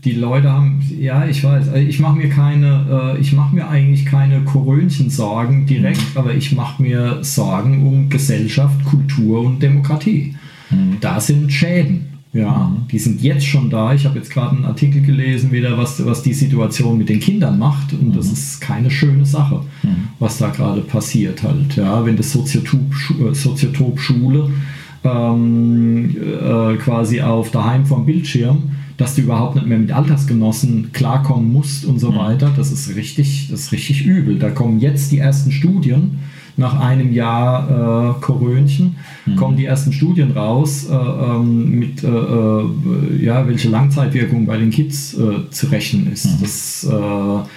[0.03, 3.67] die- Leute haben, ja, ich weiß, also ich mache mir keine, äh, ich mache mir
[3.67, 10.35] eigentlich keine Korönchen-Sorgen direkt, aber ich mache mir Sorgen um Gesellschaft, Kultur und Demokratie.
[11.01, 12.07] Da sind Schäden.
[12.33, 13.93] Ja, die sind jetzt schon da.
[13.93, 17.57] Ich habe jetzt gerade einen Artikel gelesen, wieder was, was die Situation mit den Kindern
[17.57, 17.93] macht.
[17.93, 19.61] Und das ist keine schöne Sache,
[20.19, 21.75] was da gerade passiert halt.
[21.77, 22.81] Ja, wenn das Soziotop,
[23.31, 24.49] äh, Soziotop Schule
[25.05, 31.51] ähm, äh, quasi auf daheim vom Bildschirm, dass du überhaupt nicht mehr mit Altersgenossen klarkommen
[31.51, 32.51] musst und so weiter.
[32.55, 34.39] Das ist richtig, das ist richtig übel.
[34.39, 36.19] Da kommen jetzt die ersten Studien
[36.57, 38.95] nach einem Jahr äh, Korönchen
[39.35, 44.69] kommen die ersten Studien raus, äh, ähm, mit äh, äh, ja, welche Langzeitwirkung bei den
[44.69, 46.27] Kids äh, zu rechnen ist.
[46.41, 47.47] Das, äh,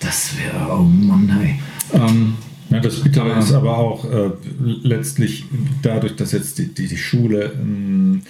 [0.00, 1.60] das wäre, oh Mann, hey.
[1.92, 2.34] Ähm,
[2.70, 4.30] Ja, das Bittere Aber- ist aber auch äh,
[4.82, 5.44] letztlich
[5.82, 8.22] dadurch, dass jetzt die, die, die Schule ähm,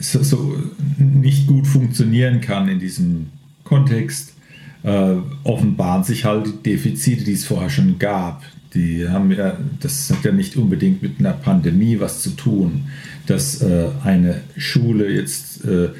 [0.00, 0.56] so, so
[0.98, 3.28] nicht gut funktionieren kann in diesem
[3.64, 4.34] Kontext,
[4.82, 5.14] äh,
[5.44, 8.42] offenbaren sich halt die Defizite, die es vorher schon gab.
[8.74, 12.84] Die haben ja, das hat ja nicht unbedingt mit einer Pandemie was zu tun,
[13.26, 15.90] dass äh, eine Schule jetzt äh,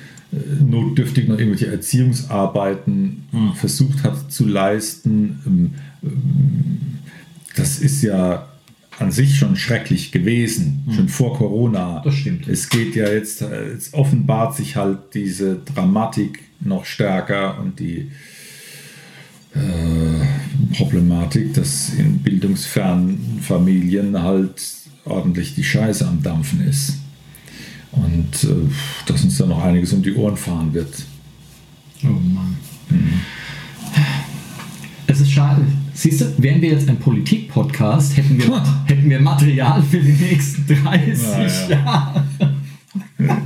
[0.60, 5.38] notdürftig noch irgendwelche Erziehungsarbeiten versucht hat zu leisten.
[5.46, 5.70] Ähm,
[7.56, 8.48] das ist ja
[8.98, 12.02] an sich schon schrecklich gewesen, schon vor Corona.
[12.04, 12.46] Das stimmt.
[12.46, 18.10] Es geht ja jetzt, es offenbart sich halt diese Dramatik noch stärker und die
[19.54, 24.62] äh, Problematik, dass in bildungsfernen Familien halt
[25.04, 26.98] ordentlich die Scheiße am Dampfen ist.
[27.92, 28.70] Und äh,
[29.06, 30.94] dass uns da noch einiges um die Ohren fahren wird.
[32.04, 32.56] Oh Mann.
[35.06, 35.62] Es ist schade.
[36.02, 40.66] Siehst du, wären wir jetzt ein Politik-Podcast, hätten wir, hätten wir Material für die nächsten
[40.66, 42.24] 30 Ja, Jahre.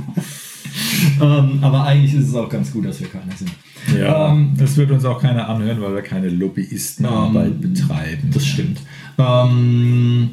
[1.21, 3.51] ähm, aber eigentlich ist es auch ganz gut, dass wir keiner sind.
[3.95, 8.31] Ja, Ähm, das wird uns auch keiner anhören, weil wir keine Lobbyistenarbeit betreiben.
[8.33, 8.81] Das stimmt.
[9.19, 10.29] Ähm,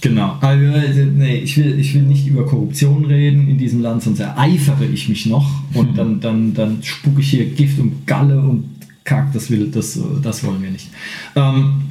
[0.00, 0.36] genau.
[0.40, 4.18] Also, äh, nee, ich, will, ich will nicht über Korruption reden in diesem Land, sonst
[4.18, 8.79] ereifere ich mich noch und dann, dann, dann spucke ich hier Gift und Galle und
[9.10, 9.32] Kack.
[9.32, 10.88] Das, will, das, äh, das wollen wir nicht.
[11.34, 11.82] Ähm,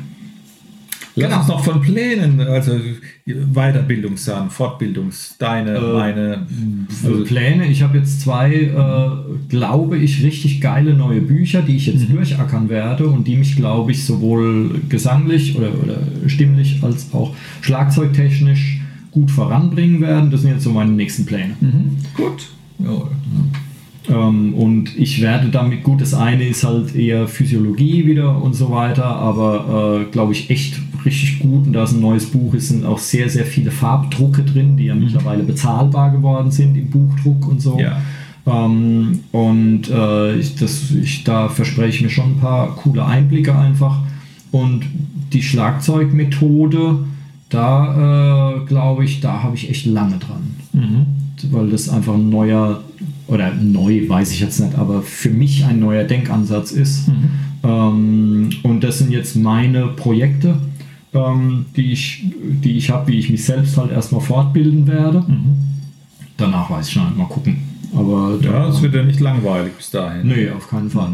[1.16, 1.40] Lass Genau.
[1.40, 2.80] uns noch von Plänen, also
[3.26, 6.48] Weiterbildungs sagen, Fortbildungs, deine, Äh, meine.
[7.04, 7.66] Also Pläne.
[7.68, 9.10] Ich habe jetzt zwei, äh,
[9.50, 13.92] glaube ich, richtig geile neue Bücher, die ich jetzt durchackern werde und die mich, glaube
[13.92, 15.98] ich, sowohl gesanglich oder, oder
[16.28, 18.80] stimmlich als auch schlagzeugtechnisch
[19.12, 20.32] gut voranbringen werden.
[20.32, 21.56] Das sind jetzt so meine nächsten Pläne.
[22.16, 22.48] Gut.
[22.80, 23.10] Ja.
[24.10, 28.72] Ähm, und ich werde damit, gut, das eine ist halt eher Physiologie wieder und so
[28.72, 31.68] weiter, aber äh, glaube ich echt richtig gut.
[31.68, 34.86] Und da es ein neues Buch ist, sind auch sehr, sehr viele Farbdrucke drin, die
[34.86, 37.80] ja mittlerweile bezahlbar geworden sind im Buchdruck und so.
[37.80, 38.02] Ja.
[38.46, 43.56] Ähm, und äh, ich, das, ich, da verspreche ich mir schon ein paar coole Einblicke
[43.56, 44.00] einfach.
[44.52, 44.86] Und
[45.34, 47.00] die Schlagzeugmethode,
[47.50, 50.56] da äh, glaube ich, da habe ich echt lange dran.
[51.52, 52.82] Weil das einfach ein neuer,
[53.28, 57.10] oder neu weiß ich jetzt nicht, aber für mich ein neuer Denkansatz ist.
[57.64, 60.58] Ähm, und das sind jetzt meine Projekte,
[61.14, 62.26] ähm, die ich,
[62.64, 65.24] die ich habe, wie ich mich selbst halt erstmal fortbilden werde.
[66.38, 67.58] Danach weiß ich schon, mal gucken.
[67.96, 70.28] Aber Ja, es wird ja nicht langweilig bis dahin.
[70.28, 71.12] Nee, auf keinen Fall.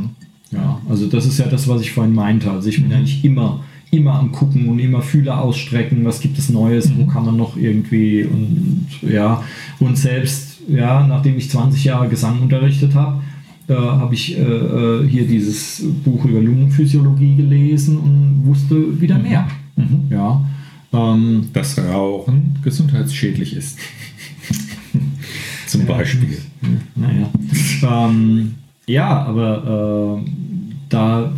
[0.51, 2.51] Ja, also das ist ja das, was ich vorhin meinte.
[2.51, 6.49] Also ich bin eigentlich immer, immer am gucken und immer Fühler ausstrecken, was gibt es
[6.49, 9.43] Neues, wo kann man noch irgendwie und ja,
[9.79, 13.21] und selbst, ja, nachdem ich 20 Jahre Gesang unterrichtet habe,
[13.67, 19.47] äh, habe ich äh, hier dieses Buch über Lungenphysiologie gelesen und wusste wieder mehr.
[20.09, 20.43] Ja.
[20.93, 23.79] Ähm, Dass Rauchen gesundheitsschädlich ist.
[25.67, 26.37] Zum Beispiel.
[26.95, 27.29] Naja.
[27.83, 28.55] ähm,
[28.87, 30.29] ja, aber äh,
[30.89, 31.33] da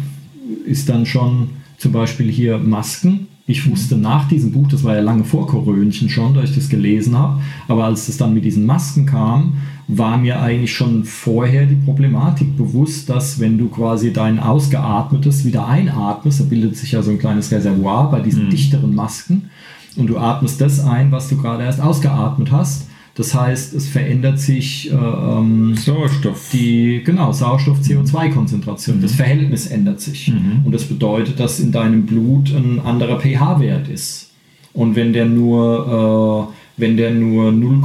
[0.66, 3.28] ist dann schon zum Beispiel hier Masken.
[3.50, 6.68] Ich wusste nach diesem Buch, das war ja lange vor Korönchen schon, da ich das
[6.68, 7.40] gelesen habe,
[7.70, 9.54] aber als es dann mit diesen Masken kam,
[9.88, 15.66] war mir eigentlich schon vorher die Problematik bewusst, dass wenn du quasi dein Ausgeatmetes wieder
[15.66, 19.50] einatmest, da bildet sich ja so ein kleines Reservoir bei diesen dichteren Masken
[19.96, 22.87] und du atmest das ein, was du gerade erst ausgeatmet hast.
[23.18, 26.50] Das heißt, es verändert sich äh, ähm, Sauerstoff.
[26.54, 29.02] die genau Sauerstoff-CO2-Konzentration.
[29.02, 30.32] Das Verhältnis ändert sich
[30.64, 34.30] und das bedeutet, dass in deinem Blut ein anderer pH-Wert ist.
[34.74, 37.82] Und wenn der nur äh, wenn der nur 0,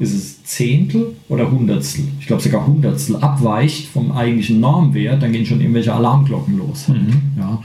[0.00, 2.04] ist es Zehntel oder Hundertstel?
[2.18, 6.86] Ich glaube sogar Hundertstel abweicht vom eigentlichen Normwert, dann gehen schon irgendwelche Alarmglocken los.
[7.38, 7.62] Ja.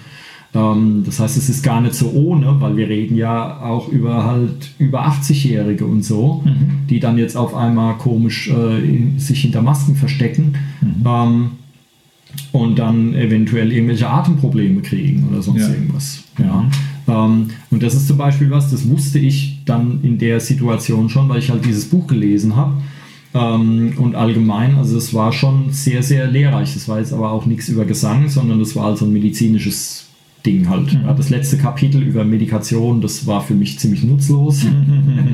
[0.55, 4.23] Ähm, das heißt, es ist gar nicht so ohne, weil wir reden ja auch über
[4.25, 6.43] halt über 80-Jährige und so,
[6.89, 10.55] die dann jetzt auf einmal komisch äh, in, sich hinter Masken verstecken
[11.05, 11.51] ähm,
[12.51, 15.69] und dann eventuell irgendwelche Atemprobleme kriegen oder sonst Ja.
[15.69, 16.23] irgendwas.
[16.37, 16.65] Ja.
[17.07, 21.27] Ähm, und das ist zum Beispiel was, das wusste ich dann in der Situation schon,
[21.29, 22.73] weil ich halt dieses Buch gelesen habe.
[23.33, 26.75] Ähm, und allgemein, also es war schon sehr, sehr lehrreich.
[26.75, 30.05] Das war jetzt aber auch nichts über Gesang, sondern das war halt so ein medizinisches
[30.45, 30.93] Ding halt.
[30.93, 34.65] Ja, das letzte Kapitel über Medikation, das war für mich ziemlich nutzlos.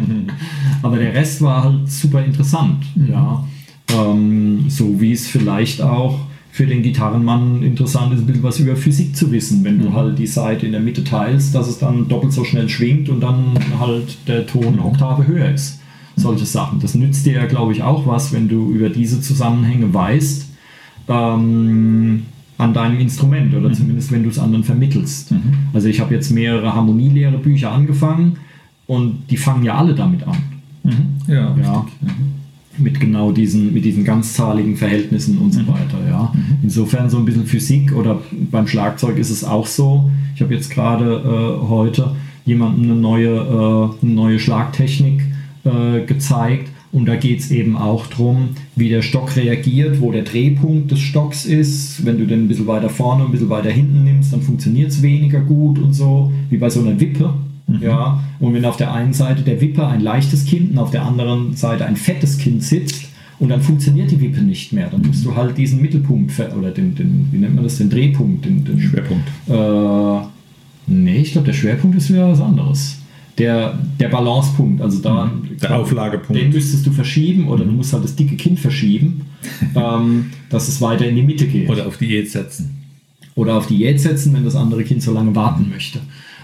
[0.83, 2.83] aber der Rest war halt super interessant.
[3.07, 3.43] Ja.
[3.91, 6.19] Ähm, so wie es vielleicht auch
[6.51, 10.19] für den Gitarrenmann interessant ist, ein bisschen was über Physik zu wissen, wenn du halt
[10.19, 13.57] die Seite in der Mitte teilst, dass es dann doppelt so schnell schwingt und dann
[13.79, 15.79] halt der Ton eine Oktave höher ist.
[16.15, 16.79] Solche Sachen.
[16.81, 20.47] Das nützt dir ja, glaube ich, auch was, wenn du über diese Zusammenhänge weißt,
[21.07, 22.25] ähm,
[22.59, 25.33] an deinem Instrument oder zumindest wenn du es anderen vermittelst.
[25.73, 28.35] Also ich habe jetzt mehrere Harmonielehre-Bücher angefangen
[28.85, 30.37] und die fangen ja alle damit an.
[31.27, 31.85] Ja, Ja.
[32.77, 36.33] Mit genau diesen, mit diesen ganzzahligen Verhältnissen und so weiter, ja.
[36.63, 40.09] Insofern so ein bisschen Physik oder beim Schlagzeug ist es auch so.
[40.35, 45.21] Ich habe jetzt gerade äh, heute jemandem eine neue, äh, eine neue Schlagtechnik
[45.65, 50.23] äh, gezeigt und da geht es eben auch darum, wie der Stock reagiert, wo der
[50.23, 52.03] Drehpunkt des Stocks ist.
[52.03, 54.89] Wenn du den ein bisschen weiter vorne und ein bisschen weiter hinten nimmst, dann funktioniert
[54.89, 57.33] es weniger gut und so, wie bei so einer Wippe.
[57.81, 61.05] Ja, und wenn auf der einen Seite der Wippe ein leichtes Kind und auf der
[61.05, 63.05] anderen Seite ein fettes Kind sitzt
[63.37, 66.95] und dann funktioniert die Wippe nicht mehr, dann musst du halt diesen Mittelpunkt oder den,
[66.95, 69.27] den wie nennt man das, den Drehpunkt, den, den Schwerpunkt.
[69.47, 70.27] Äh,
[70.87, 72.98] nee, ich glaube, der Schwerpunkt ist wieder was anderes.
[73.39, 75.31] Der, der Balancepunkt, also da.
[75.61, 76.39] Der Auflagepunkt.
[76.39, 79.21] Den müsstest du verschieben oder du musst halt das dicke Kind verschieben,
[79.75, 82.75] ähm, dass es weiter in die Mitte geht Oder auf Diät setzen.
[83.35, 85.99] oder auf Diät setzen, wenn das andere Kind so lange warten möchte.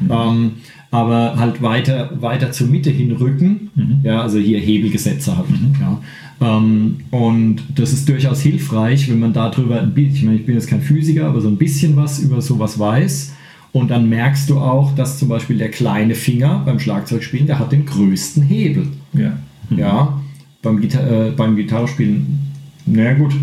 [0.10, 0.52] Ähm,
[0.92, 3.70] aber halt weiter, weiter zur Mitte hinrücken,
[4.04, 5.48] ja, also hier Hebelgesetze halt.
[5.80, 6.02] Ja.
[6.42, 10.56] Ähm, und das ist durchaus hilfreich, wenn man darüber ein bisschen, ich meine, ich bin
[10.56, 13.34] jetzt kein Physiker, aber so ein bisschen was über sowas weiß.
[13.76, 17.74] Und dann merkst du auch, dass zum Beispiel der kleine Finger beim Schlagzeugspielen, der hat
[17.74, 18.88] den größten Hebel.
[19.12, 19.34] Ja.
[19.70, 20.22] Ja,
[20.62, 22.40] beim, Gita äh, beim Gitarrespielen,
[22.86, 23.36] na gut,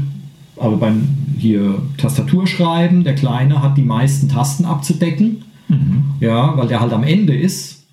[0.56, 1.06] aber beim
[1.36, 5.42] hier Tastaturschreiben, der Kleine hat die meisten Tasten abzudecken,
[6.20, 7.84] ja, weil der halt am Ende ist.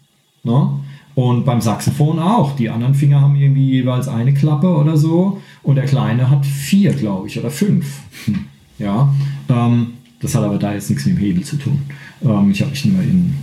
[0.44, 0.70] Ne?
[1.16, 2.56] Und beim Saxophon auch.
[2.56, 6.94] Die anderen Finger haben irgendwie jeweils eine Klappe oder so und der Kleine hat vier,
[6.94, 8.00] glaube ich, oder fünf.
[8.78, 9.14] Ja,
[9.50, 9.88] ähm,
[10.22, 11.82] das hat aber da jetzt nichts mit dem Hebel zu tun.
[12.24, 13.36] Ähm, ich habe mich nur in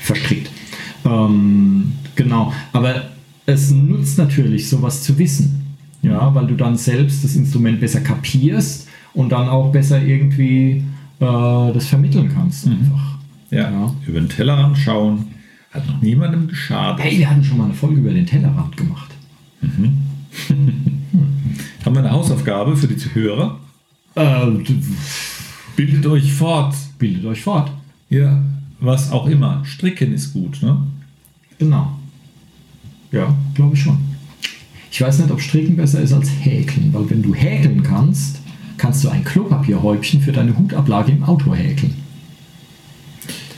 [0.00, 0.50] verstrickt.
[1.04, 3.06] Ähm, Genau, aber
[3.44, 5.66] es nutzt natürlich, sowas zu wissen.
[6.02, 10.84] Ja, weil du dann selbst das Instrument besser kapierst und dann auch besser irgendwie
[11.18, 12.68] äh, das vermitteln kannst.
[12.68, 13.18] Einfach.
[13.50, 13.68] Ja.
[13.70, 13.94] Ja.
[14.06, 15.26] Über den Tellerrand schauen
[15.72, 17.04] hat noch niemandem geschadet.
[17.04, 19.10] Hey, wir hatten schon mal eine Folge über den Tellerrand gemacht.
[21.84, 23.58] Haben wir eine Hausaufgabe für die Zuhörer?
[24.14, 24.76] Äh, d-
[25.76, 26.74] Bildet euch fort.
[27.04, 27.70] Bildet euch fort.
[28.08, 28.42] Ja,
[28.80, 29.62] was auch immer.
[29.66, 30.78] Stricken ist gut, ne?
[31.58, 31.98] Genau.
[33.12, 33.98] Ja, glaube ich schon.
[34.90, 38.40] Ich weiß nicht, ob Stricken besser ist als Häkeln, weil wenn du häkeln kannst,
[38.78, 41.94] kannst du ein Klopapierhäubchen für deine Hutablage im Auto häkeln.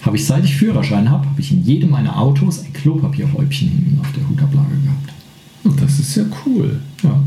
[0.03, 4.01] Habe ich seit ich Führerschein habe, habe ich in jedem meiner Autos ein Klopapierhäubchen hinten
[4.01, 5.81] auf der Hutablage gehabt.
[5.81, 6.81] Das ist ja cool.
[7.05, 7.23] Ja,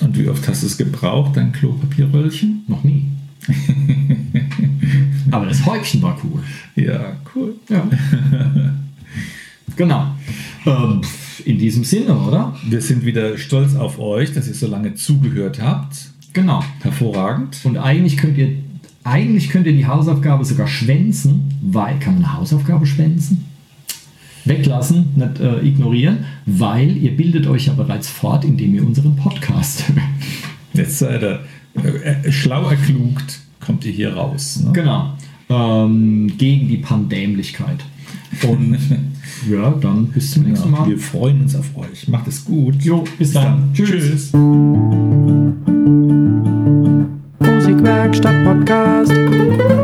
[0.00, 2.64] Und wie oft hast du es gebraucht, dein Klopapierröllchen?
[2.66, 3.04] noch nie.
[5.30, 6.42] Aber das Häubchen war cool.
[6.76, 7.54] Ja, cool.
[7.68, 7.88] Ja.
[9.76, 10.14] genau.
[10.66, 11.00] Ähm,
[11.44, 12.56] in diesem Sinne, oder?
[12.68, 15.96] Wir sind wieder stolz auf euch, dass ihr so lange zugehört habt.
[16.32, 16.62] Genau.
[16.80, 17.58] Hervorragend.
[17.64, 18.56] Und eigentlich könnt ihr,
[19.04, 23.44] eigentlich könnt ihr die Hausaufgabe sogar schwänzen, weil kann man eine Hausaufgabe schwänzen?
[24.44, 29.88] Weglassen, nicht äh, ignorieren, weil ihr bildet euch ja bereits fort, indem ihr unseren Podcast
[29.88, 29.98] hört.
[30.74, 31.40] Jetzt seid ihr
[31.82, 34.60] äh, äh, schlau erklugt, kommt ihr hier raus.
[34.64, 34.72] Ne?
[34.72, 35.14] Genau.
[35.48, 37.78] Ähm, gegen die Pandämlichkeit.
[38.42, 38.78] Und
[39.50, 40.88] ja, dann bis zum nächsten Mal.
[40.88, 42.08] wir freuen uns auf euch.
[42.08, 42.82] Macht es gut.
[42.82, 43.72] Jo, bis dann.
[43.74, 44.32] Tschüss.
[47.40, 49.81] Musikwerkstatt Podcast.